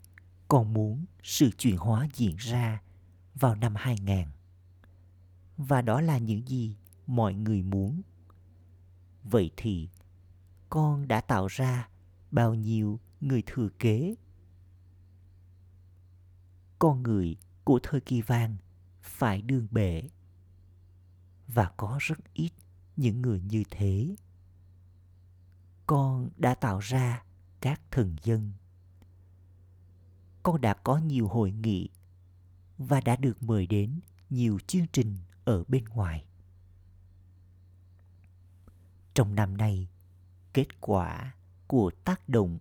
con 0.55 0.73
muốn 0.73 1.05
sự 1.23 1.51
chuyển 1.51 1.77
hóa 1.77 2.09
diễn 2.14 2.37
ra 2.37 2.83
vào 3.35 3.55
năm 3.55 3.75
2000. 3.77 4.27
Và 5.57 5.83
đó 5.83 6.01
là 6.01 6.19
những 6.19 6.49
gì 6.49 6.77
mọi 7.07 7.35
người 7.35 7.62
muốn. 7.62 8.03
Vậy 9.23 9.51
thì, 9.57 9.88
con 10.69 11.09
đã 11.09 11.21
tạo 11.21 11.47
ra 11.47 11.88
bao 12.31 12.55
nhiêu 12.55 13.01
người 13.21 13.43
thừa 13.47 13.69
kế? 13.79 14.14
Con 16.79 17.03
người 17.03 17.37
của 17.64 17.81
thời 17.83 18.01
kỳ 18.01 18.23
vàng 18.23 18.57
phải 19.03 19.43
đương 19.43 19.69
bể 19.71 20.09
và 21.47 21.73
có 21.77 21.99
rất 22.01 22.19
ít 22.35 22.51
những 22.97 23.23
người 23.23 23.40
như 23.40 23.62
thế. 23.71 24.17
Con 25.87 26.31
đã 26.37 26.55
tạo 26.55 26.79
ra 26.79 27.25
các 27.61 27.81
thần 27.90 28.17
dân 28.23 28.53
con 30.44 30.61
đã 30.61 30.74
có 30.74 30.98
nhiều 30.98 31.28
hội 31.28 31.52
nghị 31.52 31.88
và 32.78 33.00
đã 33.00 33.16
được 33.16 33.42
mời 33.42 33.66
đến 33.66 34.00
nhiều 34.30 34.59
chương 34.66 34.87
trình 34.92 35.16
ở 35.44 35.64
bên 35.68 35.85
ngoài. 35.85 36.26
Trong 39.14 39.35
năm 39.35 39.57
nay, 39.57 39.88
kết 40.52 40.80
quả 40.80 41.35
của 41.66 41.90
tác 42.04 42.28
động 42.28 42.59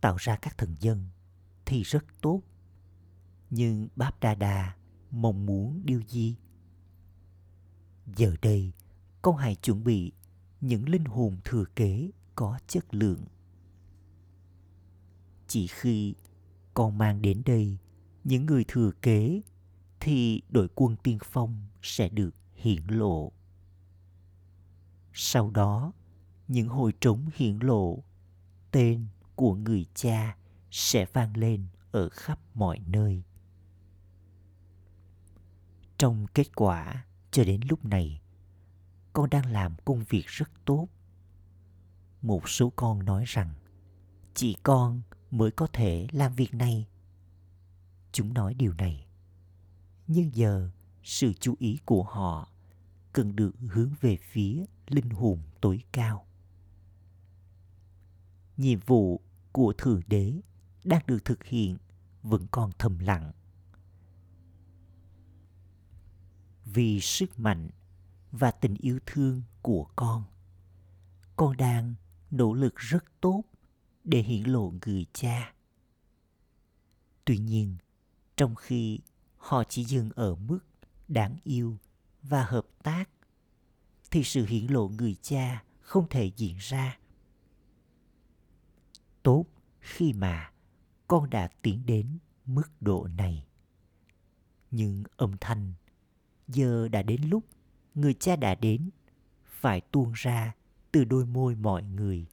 tạo 0.00 0.16
ra 0.16 0.36
các 0.36 0.58
thần 0.58 0.76
dân 0.80 1.08
thì 1.66 1.82
rất 1.82 2.04
tốt. 2.20 2.42
Nhưng 3.50 3.88
Báp 3.96 4.20
Đa 4.20 4.34
Đa 4.34 4.76
mong 5.10 5.46
muốn 5.46 5.82
điều 5.84 6.02
gì? 6.08 6.36
Giờ 8.16 8.34
đây, 8.42 8.72
con 9.22 9.36
hãy 9.36 9.54
chuẩn 9.54 9.84
bị 9.84 10.12
những 10.60 10.88
linh 10.88 11.04
hồn 11.04 11.36
thừa 11.44 11.64
kế 11.76 12.10
có 12.34 12.58
chất 12.66 12.94
lượng. 12.94 13.24
Chỉ 15.48 15.66
khi 15.66 16.14
con 16.76 16.98
mang 16.98 17.22
đến 17.22 17.42
đây 17.44 17.78
những 18.24 18.46
người 18.46 18.64
thừa 18.68 18.90
kế 19.02 19.42
thì 20.00 20.42
đội 20.48 20.68
quân 20.74 20.96
tiên 20.96 21.18
phong 21.24 21.66
sẽ 21.82 22.08
được 22.08 22.34
hiển 22.54 22.82
lộ. 22.88 23.32
Sau 25.12 25.50
đó, 25.50 25.92
những 26.48 26.68
hồi 26.68 26.92
trống 27.00 27.26
hiển 27.34 27.58
lộ, 27.58 28.02
tên 28.70 29.06
của 29.34 29.54
người 29.54 29.86
cha 29.94 30.36
sẽ 30.70 31.06
vang 31.12 31.36
lên 31.36 31.66
ở 31.92 32.08
khắp 32.08 32.38
mọi 32.54 32.78
nơi. 32.86 33.22
Trong 35.98 36.26
kết 36.34 36.56
quả, 36.56 37.06
cho 37.30 37.44
đến 37.44 37.60
lúc 37.68 37.84
này, 37.84 38.20
con 39.12 39.30
đang 39.30 39.52
làm 39.52 39.74
công 39.84 40.04
việc 40.08 40.26
rất 40.26 40.50
tốt. 40.64 40.88
Một 42.22 42.48
số 42.48 42.72
con 42.76 43.04
nói 43.04 43.24
rằng, 43.26 43.54
chị 44.34 44.56
con 44.62 45.02
mới 45.38 45.50
có 45.50 45.66
thể 45.72 46.06
làm 46.12 46.34
việc 46.34 46.54
này. 46.54 46.86
Chúng 48.12 48.34
nói 48.34 48.54
điều 48.54 48.72
này. 48.72 49.06
Nhưng 50.06 50.34
giờ, 50.34 50.70
sự 51.02 51.32
chú 51.32 51.54
ý 51.58 51.78
của 51.84 52.02
họ 52.02 52.48
cần 53.12 53.36
được 53.36 53.54
hướng 53.68 53.90
về 54.00 54.16
phía 54.16 54.64
linh 54.88 55.10
hồn 55.10 55.42
tối 55.60 55.82
cao. 55.92 56.26
Nhiệm 58.56 58.80
vụ 58.86 59.20
của 59.52 59.72
thượng 59.78 60.00
đế 60.06 60.40
đang 60.84 61.02
được 61.06 61.24
thực 61.24 61.44
hiện 61.44 61.76
vẫn 62.22 62.46
còn 62.50 62.70
thầm 62.78 62.98
lặng. 62.98 63.32
Vì 66.64 67.00
sức 67.00 67.38
mạnh 67.38 67.70
và 68.32 68.50
tình 68.50 68.74
yêu 68.74 68.98
thương 69.06 69.42
của 69.62 69.86
con 69.96 70.24
con 71.36 71.56
đang 71.56 71.94
nỗ 72.30 72.54
lực 72.54 72.76
rất 72.76 73.04
tốt 73.20 73.42
để 74.06 74.18
hiển 74.18 74.42
lộ 74.42 74.72
người 74.86 75.06
cha. 75.12 75.54
Tuy 77.24 77.38
nhiên, 77.38 77.76
trong 78.36 78.54
khi 78.54 78.98
họ 79.36 79.64
chỉ 79.68 79.84
dừng 79.84 80.10
ở 80.14 80.34
mức 80.34 80.58
đáng 81.08 81.36
yêu 81.44 81.78
và 82.22 82.44
hợp 82.44 82.66
tác, 82.82 83.10
thì 84.10 84.24
sự 84.24 84.46
hiển 84.46 84.66
lộ 84.66 84.88
người 84.88 85.16
cha 85.22 85.64
không 85.80 86.08
thể 86.08 86.30
diễn 86.36 86.56
ra. 86.58 86.98
Tốt 89.22 89.44
khi 89.80 90.12
mà 90.12 90.52
con 91.08 91.30
đã 91.30 91.48
tiến 91.62 91.86
đến 91.86 92.18
mức 92.46 92.68
độ 92.80 93.08
này. 93.16 93.46
Nhưng 94.70 95.04
âm 95.16 95.36
thanh 95.40 95.72
giờ 96.48 96.88
đã 96.88 97.02
đến 97.02 97.20
lúc 97.22 97.44
người 97.94 98.14
cha 98.14 98.36
đã 98.36 98.54
đến 98.54 98.90
phải 99.44 99.80
tuôn 99.80 100.12
ra 100.14 100.54
từ 100.92 101.04
đôi 101.04 101.26
môi 101.26 101.54
mọi 101.54 101.82
người 101.82 102.26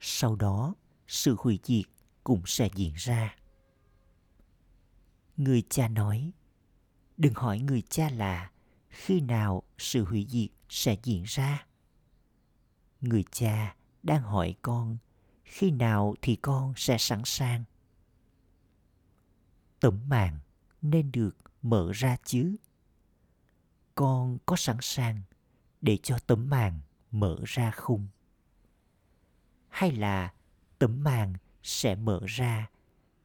sau 0.00 0.36
đó, 0.36 0.74
sự 1.06 1.36
hủy 1.38 1.58
diệt 1.64 1.84
cũng 2.24 2.42
sẽ 2.46 2.68
diễn 2.74 2.92
ra. 2.96 3.36
Người 5.36 5.62
cha 5.68 5.88
nói, 5.88 6.32
đừng 7.16 7.34
hỏi 7.34 7.58
người 7.58 7.82
cha 7.82 8.10
là 8.10 8.50
khi 8.88 9.20
nào 9.20 9.62
sự 9.78 10.04
hủy 10.04 10.26
diệt 10.30 10.50
sẽ 10.68 10.96
diễn 11.02 11.24
ra. 11.26 11.66
Người 13.00 13.24
cha 13.30 13.76
đang 14.02 14.22
hỏi 14.22 14.56
con, 14.62 14.96
khi 15.44 15.70
nào 15.70 16.14
thì 16.22 16.36
con 16.36 16.72
sẽ 16.76 16.98
sẵn 16.98 17.22
sàng? 17.24 17.64
Tấm 19.80 20.00
màn 20.08 20.38
nên 20.82 21.12
được 21.12 21.36
mở 21.62 21.92
ra 21.94 22.16
chứ? 22.24 22.56
Con 23.94 24.38
có 24.46 24.56
sẵn 24.56 24.76
sàng 24.80 25.22
để 25.80 25.98
cho 26.02 26.18
tấm 26.26 26.50
màn 26.50 26.80
mở 27.10 27.36
ra 27.44 27.70
không? 27.70 28.08
Hay 29.78 29.92
là 29.92 30.32
tấm 30.78 31.04
màn 31.04 31.34
sẽ 31.62 31.94
mở 31.94 32.20
ra 32.26 32.70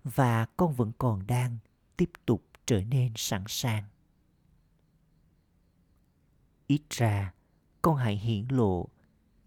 và 0.03 0.45
con 0.57 0.73
vẫn 0.73 0.91
còn 0.97 1.27
đang 1.27 1.57
tiếp 1.97 2.11
tục 2.25 2.43
trở 2.65 2.83
nên 2.83 3.13
sẵn 3.15 3.43
sàng 3.47 3.83
ít 6.67 6.81
ra 6.89 7.33
con 7.81 7.95
hãy 7.95 8.17
hiển 8.17 8.45
lộ 8.49 8.89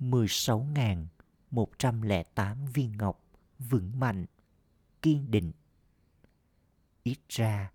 16.108 0.00 2.66
viên 2.74 2.96
ngọc 2.96 3.22
vững 3.58 4.00
mạnh, 4.00 4.26
kiên 5.02 5.30
định. 5.30 5.52
Ít 7.02 7.18
ra, 7.28 7.72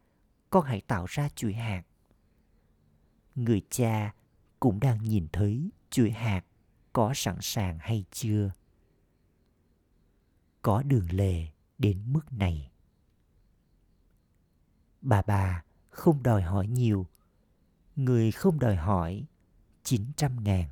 con 0.49 0.65
hãy 0.65 0.81
tạo 0.81 1.05
ra 1.09 1.29
chuỗi 1.29 1.53
hạt. 1.53 1.83
Người 3.35 3.61
cha 3.69 4.13
cũng 4.59 4.79
đang 4.79 5.03
nhìn 5.03 5.27
thấy 5.33 5.69
chuỗi 5.89 6.11
hạt 6.11 6.45
có 6.93 7.11
sẵn 7.15 7.37
sàng 7.41 7.77
hay 7.79 8.05
chưa. 8.11 8.51
Có 10.61 10.83
đường 10.83 11.07
lề 11.11 11.47
đến 11.77 12.03
mức 12.05 12.33
này. 12.33 12.71
Bà 15.01 15.21
bà 15.21 15.63
không 15.89 16.23
đòi 16.23 16.41
hỏi 16.41 16.67
nhiều. 16.67 17.07
Người 17.95 18.31
không 18.31 18.59
đòi 18.59 18.75
hỏi 18.75 19.25
900 19.83 20.43
ngàn 20.43 20.69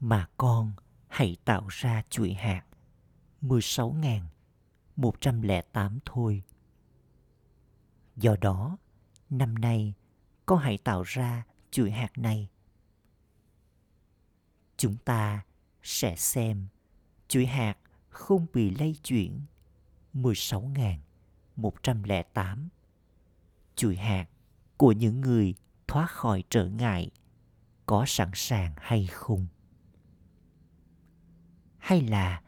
mà 0.00 0.28
con 0.36 0.72
hãy 1.08 1.36
tạo 1.44 1.66
ra 1.68 2.02
chuỗi 2.10 2.34
hạt 2.34 2.64
16.108 3.42 5.98
thôi. 6.04 6.42
Do 8.16 8.36
đó, 8.40 8.78
năm 9.30 9.54
nay 9.54 9.94
con 10.46 10.58
hãy 10.58 10.78
tạo 10.78 11.02
ra 11.02 11.44
chuỗi 11.70 11.90
hạt 11.90 12.18
này. 12.18 12.48
Chúng 14.76 14.96
ta 14.96 15.44
sẽ 15.82 16.16
xem 16.16 16.66
chuỗi 17.28 17.46
hạt 17.46 17.78
không 18.14 18.46
bị 18.52 18.70
lây 18.70 18.96
chuyển. 19.02 19.40
16.108 20.14 22.68
chuỗi 23.76 23.96
hạt 23.96 24.26
của 24.76 24.92
những 24.92 25.20
người 25.20 25.54
thoát 25.88 26.10
khỏi 26.10 26.44
trở 26.50 26.68
ngại, 26.68 27.10
có 27.86 28.04
sẵn 28.06 28.30
sàng 28.34 28.72
hay 28.76 29.06
không? 29.06 29.46
Hay 31.78 32.00
là 32.00 32.42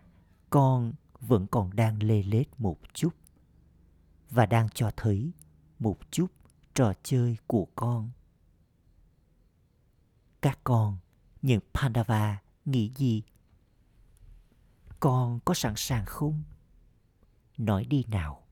con 0.50 0.92
vẫn 1.20 1.46
còn 1.46 1.76
đang 1.76 2.02
lê 2.02 2.22
lết 2.22 2.48
một 2.58 2.78
chút 2.92 3.16
và 4.30 4.46
đang 4.46 4.68
cho 4.68 4.90
thấy 4.96 5.32
một 5.78 5.98
chút 6.10 6.26
trò 6.74 6.92
chơi 7.02 7.36
của 7.46 7.66
con? 7.74 8.10
Các 10.40 10.58
con, 10.64 10.98
những 11.42 11.60
pandava 11.74 12.42
nghĩ 12.64 12.92
gì 12.96 13.22
con 15.00 15.40
có 15.44 15.54
sẵn 15.54 15.74
sàng 15.76 16.04
không? 16.06 16.42
Nói 17.58 17.84
đi 17.84 18.04
nào. 18.08 18.42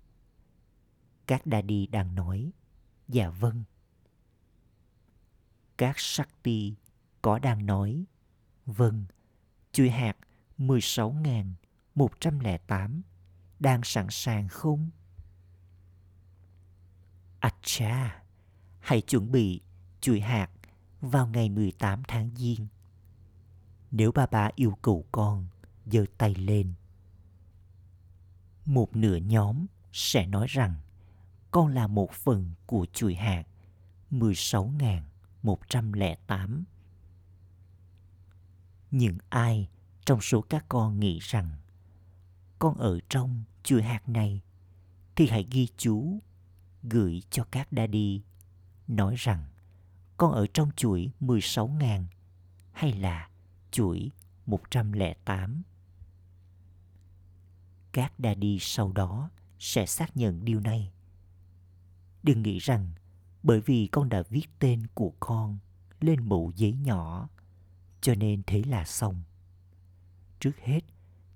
Các 1.26 1.46
đa 1.46 1.62
đi 1.62 1.86
đang 1.86 2.14
nói. 2.14 2.52
Dạ 3.08 3.30
vâng. 3.30 3.64
Các 5.76 5.98
Shakti 5.98 6.74
có 7.22 7.38
đang 7.38 7.66
nói. 7.66 8.04
Vâng 8.66 9.04
chuỗi 9.74 9.90
hạt 9.90 10.16
16.108 10.58 13.00
đang 13.60 13.80
sẵn 13.84 14.06
sàng 14.10 14.48
không? 14.48 14.90
Acha, 17.40 18.22
hãy 18.80 19.00
chuẩn 19.00 19.32
bị 19.32 19.60
chuỗi 20.00 20.20
hạt 20.20 20.50
vào 21.00 21.26
ngày 21.26 21.48
18 21.48 22.02
tháng 22.08 22.30
Giêng. 22.36 22.66
Nếu 23.90 24.12
bà 24.12 24.26
bà 24.26 24.50
yêu 24.54 24.78
cầu 24.82 25.06
con 25.12 25.46
giơ 25.86 26.04
tay 26.18 26.34
lên. 26.34 26.74
Một 28.64 28.96
nửa 28.96 29.16
nhóm 29.16 29.66
sẽ 29.92 30.26
nói 30.26 30.46
rằng, 30.48 30.74
con 31.50 31.68
là 31.68 31.86
một 31.86 32.12
phần 32.12 32.50
của 32.66 32.86
chuỗi 32.92 33.14
hạt 33.14 33.44
16.108. 34.10 36.62
Những 38.90 39.18
ai 39.28 39.68
trong 40.06 40.20
số 40.20 40.40
các 40.40 40.64
con 40.68 41.00
nghĩ 41.00 41.18
rằng, 41.18 41.50
con 42.58 42.78
ở 42.78 43.00
trong 43.08 43.44
chuỗi 43.62 43.82
hạt 43.82 44.08
này 44.08 44.42
thì 45.16 45.28
hãy 45.28 45.46
ghi 45.50 45.68
chú, 45.76 46.18
gửi 46.82 47.22
cho 47.30 47.44
các 47.50 47.72
đa 47.72 47.86
đi 47.86 48.22
nói 48.88 49.14
rằng, 49.18 49.44
con 50.16 50.32
ở 50.32 50.46
trong 50.46 50.70
chuỗi 50.76 51.10
16.000 51.20 52.04
hay 52.72 52.92
là 52.92 53.28
chuỗi 53.70 54.10
108. 54.46 55.62
Các 57.94 58.20
đa 58.20 58.34
đi 58.34 58.58
sau 58.60 58.92
đó 58.92 59.30
sẽ 59.58 59.86
xác 59.86 60.16
nhận 60.16 60.44
điều 60.44 60.60
này. 60.60 60.92
Đừng 62.22 62.42
nghĩ 62.42 62.58
rằng 62.58 62.90
bởi 63.42 63.60
vì 63.60 63.88
con 63.92 64.08
đã 64.08 64.22
viết 64.30 64.46
tên 64.58 64.86
của 64.94 65.12
con 65.20 65.58
lên 66.00 66.28
mẫu 66.28 66.52
giấy 66.56 66.72
nhỏ, 66.72 67.28
cho 68.00 68.14
nên 68.14 68.42
thế 68.46 68.62
là 68.62 68.84
xong. 68.84 69.22
Trước 70.40 70.58
hết, 70.62 70.80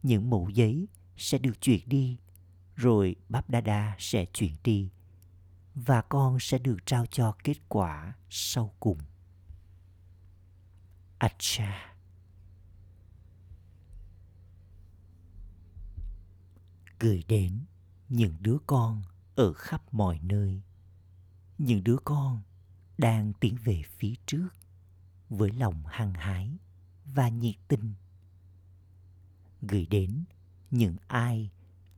những 0.02 0.30
mẫu 0.30 0.48
giấy 0.48 0.88
sẽ 1.16 1.38
được 1.38 1.60
chuyển 1.60 1.80
đi, 1.86 2.18
rồi 2.76 3.16
bap 3.28 3.50
đa 3.50 3.60
đa 3.60 3.96
sẽ 3.98 4.24
chuyển 4.24 4.54
đi, 4.64 4.90
và 5.74 6.02
con 6.02 6.40
sẽ 6.40 6.58
được 6.58 6.76
trao 6.86 7.06
cho 7.06 7.36
kết 7.44 7.56
quả 7.68 8.14
sau 8.30 8.74
cùng. 8.80 8.98
Acha. 11.18 11.97
Gửi 17.00 17.24
đến 17.28 17.60
những 18.08 18.34
đứa 18.40 18.58
con 18.66 19.02
ở 19.34 19.52
khắp 19.52 19.94
mọi 19.94 20.20
nơi. 20.22 20.62
Những 21.58 21.84
đứa 21.84 21.96
con 22.04 22.42
đang 22.98 23.32
tiến 23.40 23.56
về 23.64 23.82
phía 23.98 24.14
trước 24.26 24.48
với 25.28 25.50
lòng 25.52 25.82
hăng 25.86 26.14
hái 26.14 26.58
và 27.04 27.28
nhiệt 27.28 27.54
tình. 27.68 27.94
Gửi 29.62 29.86
đến 29.86 30.24
những 30.70 30.96
ai 31.06 31.50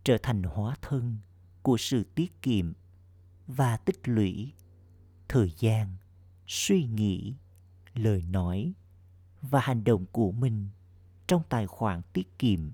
trở 0.05 0.19
thành 0.23 0.43
hóa 0.43 0.77
thân 0.83 1.19
của 1.63 1.77
sự 1.77 2.05
tiết 2.15 2.43
kiệm 2.43 2.73
và 3.47 3.77
tích 3.77 4.01
lũy 4.05 4.53
thời 5.29 5.53
gian, 5.59 5.97
suy 6.47 6.85
nghĩ, 6.85 7.35
lời 7.95 8.23
nói 8.23 8.73
và 9.43 9.61
hành 9.61 9.85
động 9.85 10.07
của 10.07 10.33
mình 10.33 10.69
trong 11.27 11.43
tài 11.49 11.67
khoản 11.67 12.03
tiết 12.13 12.39
kiệm 12.39 12.71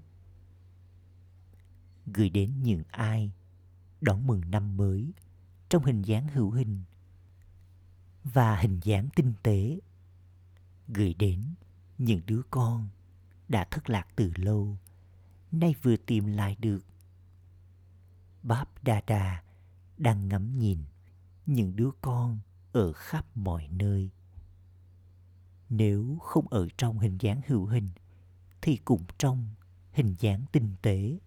gửi 2.07 2.31
đến 2.31 2.63
những 2.63 2.83
ai 2.91 3.33
đón 4.01 4.27
mừng 4.27 4.51
năm 4.51 4.77
mới 4.77 5.13
trong 5.69 5.85
hình 5.85 6.03
dáng 6.03 6.29
hữu 6.29 6.51
hình 6.51 6.83
và 8.25 8.57
hình 8.57 8.81
dáng 8.83 9.09
tinh 9.17 9.33
tế 9.43 9.81
gửi 10.89 11.15
đến 11.15 11.43
những 11.99 12.21
đứa 12.27 12.43
con 12.51 12.89
đã 13.49 13.65
thất 13.71 13.91
lạc 13.91 14.07
từ 14.17 14.33
lâu, 14.37 14.79
nay 15.53 15.75
vừa 15.83 15.97
tìm 15.97 16.27
lại 16.27 16.57
được. 16.61 16.85
Báp 18.43 18.85
Đa 18.85 19.03
Đa 19.07 19.43
đang 19.99 20.29
ngắm 20.29 20.59
nhìn 20.59 20.79
những 21.47 21.77
đứa 21.77 21.91
con 22.01 22.39
ở 22.73 22.93
khắp 22.93 23.37
mọi 23.37 23.69
nơi. 23.69 24.11
Nếu 25.69 26.19
không 26.23 26.49
ở 26.49 26.69
trong 26.77 26.99
hình 26.99 27.19
dáng 27.21 27.41
hữu 27.47 27.67
hình, 27.67 27.89
thì 28.63 28.77
cũng 28.77 29.05
trong 29.19 29.55
hình 29.93 30.15
dáng 30.19 30.45
tinh 30.53 30.75
tế. 30.83 31.19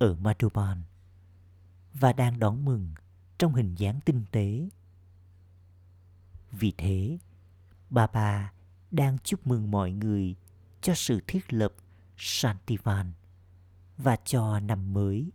Ở 0.00 0.14
Madhuban, 0.14 0.82
và 1.94 2.12
đang 2.12 2.38
đón 2.38 2.64
mừng 2.64 2.94
trong 3.38 3.54
hình 3.54 3.74
dáng 3.74 4.00
tinh 4.04 4.24
tế. 4.30 4.68
Vì 6.50 6.72
thế, 6.76 7.18
bà 7.90 8.06
bà 8.06 8.52
đang 8.90 9.18
chúc 9.18 9.46
mừng 9.46 9.70
mọi 9.70 9.92
người 9.92 10.36
cho 10.80 10.94
sự 10.94 11.20
thiết 11.26 11.52
lập 11.52 11.72
Santivan 12.16 13.12
và 13.96 14.16
cho 14.16 14.60
năm 14.60 14.94
mới. 14.94 15.30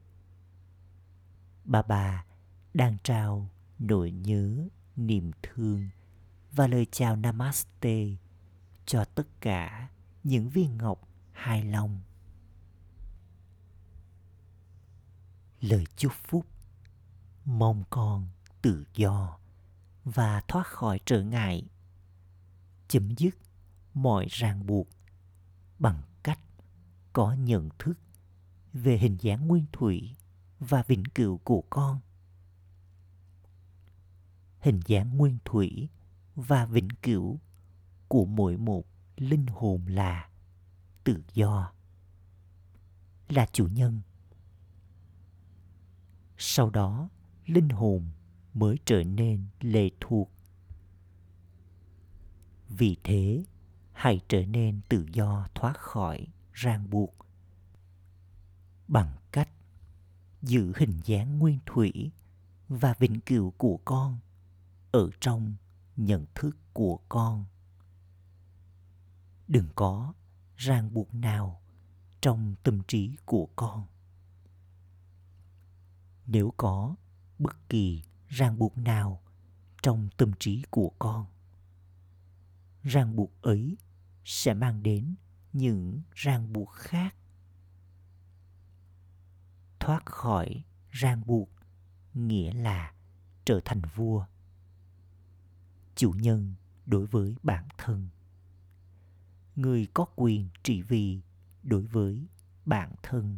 Bà 1.66 1.82
bà 1.82 2.26
đang 2.74 2.98
trao 3.04 3.50
nỗi 3.80 4.12
nhớ, 4.12 4.68
niềm 4.96 5.32
thương 5.44 5.90
và 6.52 6.68
lời 6.68 6.86
chào 6.92 7.16
Namaste 7.16 8.06
cho 8.86 9.06
tất 9.06 9.28
cả 9.42 9.90
những 10.24 10.50
viên 10.50 10.78
ngọc 10.78 11.08
hài 11.32 11.64
lòng. 11.64 12.02
Lời 15.62 15.86
chúc 15.96 16.14
phúc. 16.14 16.46
Mong 17.46 17.84
con 17.90 18.28
tự 18.62 18.86
do 18.96 19.38
và 20.04 20.42
thoát 20.48 20.68
khỏi 20.68 21.00
trở 21.06 21.24
ngại. 21.24 21.64
Chấm 22.88 23.16
dứt 23.18 23.38
mọi 23.94 24.26
ràng 24.30 24.66
buộc 24.66 24.88
bằng 25.80 26.02
cách 26.24 26.40
có 27.14 27.34
nhận 27.34 27.70
thức 27.80 28.00
về 28.74 28.98
hình 28.98 29.18
dáng 29.22 29.48
nguyên 29.48 29.66
thủy 29.72 30.16
và 30.60 30.84
vĩnh 30.88 31.04
cửu 31.06 31.38
của 31.38 31.64
con. 31.70 32.00
Hình 34.60 34.80
dáng 34.86 35.18
nguyên 35.18 35.38
thủy 35.46 35.90
và 36.36 36.66
vĩnh 36.66 36.90
cửu 37.02 37.40
của 38.08 38.26
mỗi 38.26 38.58
một 38.58 38.86
linh 39.18 39.46
hồn 39.48 39.86
là 39.88 40.30
tự 41.04 41.24
do, 41.34 41.72
là 43.30 43.46
chủ 43.52 43.68
nhân 43.68 44.02
sau 46.38 46.70
đó, 46.70 47.10
linh 47.46 47.70
hồn 47.70 48.10
mới 48.54 48.78
trở 48.86 49.04
nên 49.04 49.46
lệ 49.62 49.90
thuộc. 50.00 50.32
Vì 52.70 52.98
thế, 53.04 53.46
hãy 53.92 54.22
trở 54.28 54.46
nên 54.46 54.82
tự 54.90 55.06
do 55.14 55.48
thoát 55.56 55.78
khỏi 55.78 56.28
ràng 56.54 56.90
buộc. 56.90 57.16
Bằng 58.88 59.18
cách 59.32 59.50
giữ 60.42 60.74
hình 60.76 61.00
dáng 61.06 61.40
nguyên 61.40 61.60
thủy 61.66 62.12
và 62.70 62.94
vĩnh 63.00 63.20
cửu 63.20 63.52
của 63.52 63.80
con 63.86 64.20
ở 64.92 65.10
trong 65.22 65.56
nhận 65.96 66.26
thức 66.36 66.58
của 66.74 67.00
con. 67.10 67.46
Đừng 69.48 69.68
có 69.76 70.14
ràng 70.58 70.94
buộc 70.94 71.14
nào 71.14 71.62
trong 72.22 72.56
tâm 72.64 72.82
trí 72.88 73.16
của 73.26 73.48
con 73.56 73.86
nếu 76.28 76.54
có 76.58 76.96
bất 77.40 77.70
kỳ 77.70 78.04
ràng 78.28 78.60
buộc 78.60 78.78
nào 78.78 79.22
trong 79.82 80.10
tâm 80.18 80.32
trí 80.40 80.64
của 80.70 80.92
con. 81.00 81.26
Ràng 82.84 83.16
buộc 83.16 83.42
ấy 83.42 83.78
sẽ 84.26 84.54
mang 84.54 84.84
đến 84.84 85.16
những 85.54 86.02
ràng 86.14 86.54
buộc 86.54 86.72
khác. 86.72 87.16
Thoát 89.80 90.06
khỏi 90.06 90.64
ràng 90.92 91.22
buộc 91.26 91.50
nghĩa 92.14 92.54
là 92.54 92.94
trở 93.46 93.60
thành 93.66 93.82
vua, 93.96 94.26
chủ 95.96 96.12
nhân 96.12 96.56
đối 96.86 97.06
với 97.06 97.36
bản 97.44 97.68
thân. 97.78 98.10
Người 99.56 99.88
có 99.94 100.06
quyền 100.16 100.50
trị 100.64 100.82
vì 100.82 101.22
đối 101.64 101.86
với 101.86 102.28
bản 102.66 102.96
thân 103.04 103.38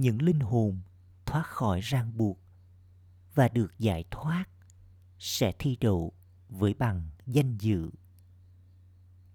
những 0.00 0.22
linh 0.22 0.40
hồn 0.40 0.80
thoát 1.26 1.46
khỏi 1.46 1.80
ràng 1.80 2.16
buộc 2.16 2.38
và 3.34 3.48
được 3.48 3.78
giải 3.78 4.04
thoát 4.10 4.44
sẽ 5.18 5.52
thi 5.58 5.76
đậu 5.80 6.12
với 6.48 6.74
bằng 6.74 7.10
danh 7.26 7.58
dự. 7.58 7.90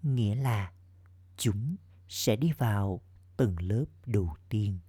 Nghĩa 0.02 0.36
là 0.36 0.72
chúng 1.38 1.76
sẽ 2.08 2.36
đi 2.36 2.52
vào 2.52 3.02
tầng 3.38 3.56
lớp 3.60 3.86
đầu 4.06 4.36
tiên. 4.50 4.80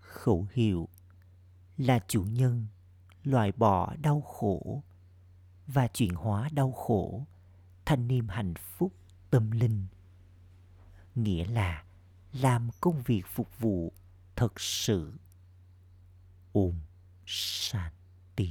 Khẩu 0.00 0.46
hiệu 0.52 0.88
là 1.76 1.98
chủ 2.08 2.22
nhân 2.22 2.66
loại 3.22 3.52
bỏ 3.52 3.96
đau 3.96 4.20
khổ 4.20 4.82
và 5.66 5.88
chuyển 5.88 6.14
hóa 6.14 6.48
đau 6.52 6.72
khổ 6.72 7.26
thành 7.84 8.08
niềm 8.08 8.28
hạnh 8.28 8.54
phúc 8.54 8.92
tâm 9.30 9.50
linh. 9.50 9.86
Nghĩa 11.14 11.44
là 11.44 11.85
làm 12.40 12.70
công 12.80 13.02
việc 13.02 13.22
phục 13.26 13.58
vụ 13.58 13.92
thật 14.36 14.60
sự. 14.60 15.12
Ôm 16.52 16.74
sàn 17.26 17.92
tì 18.36 18.50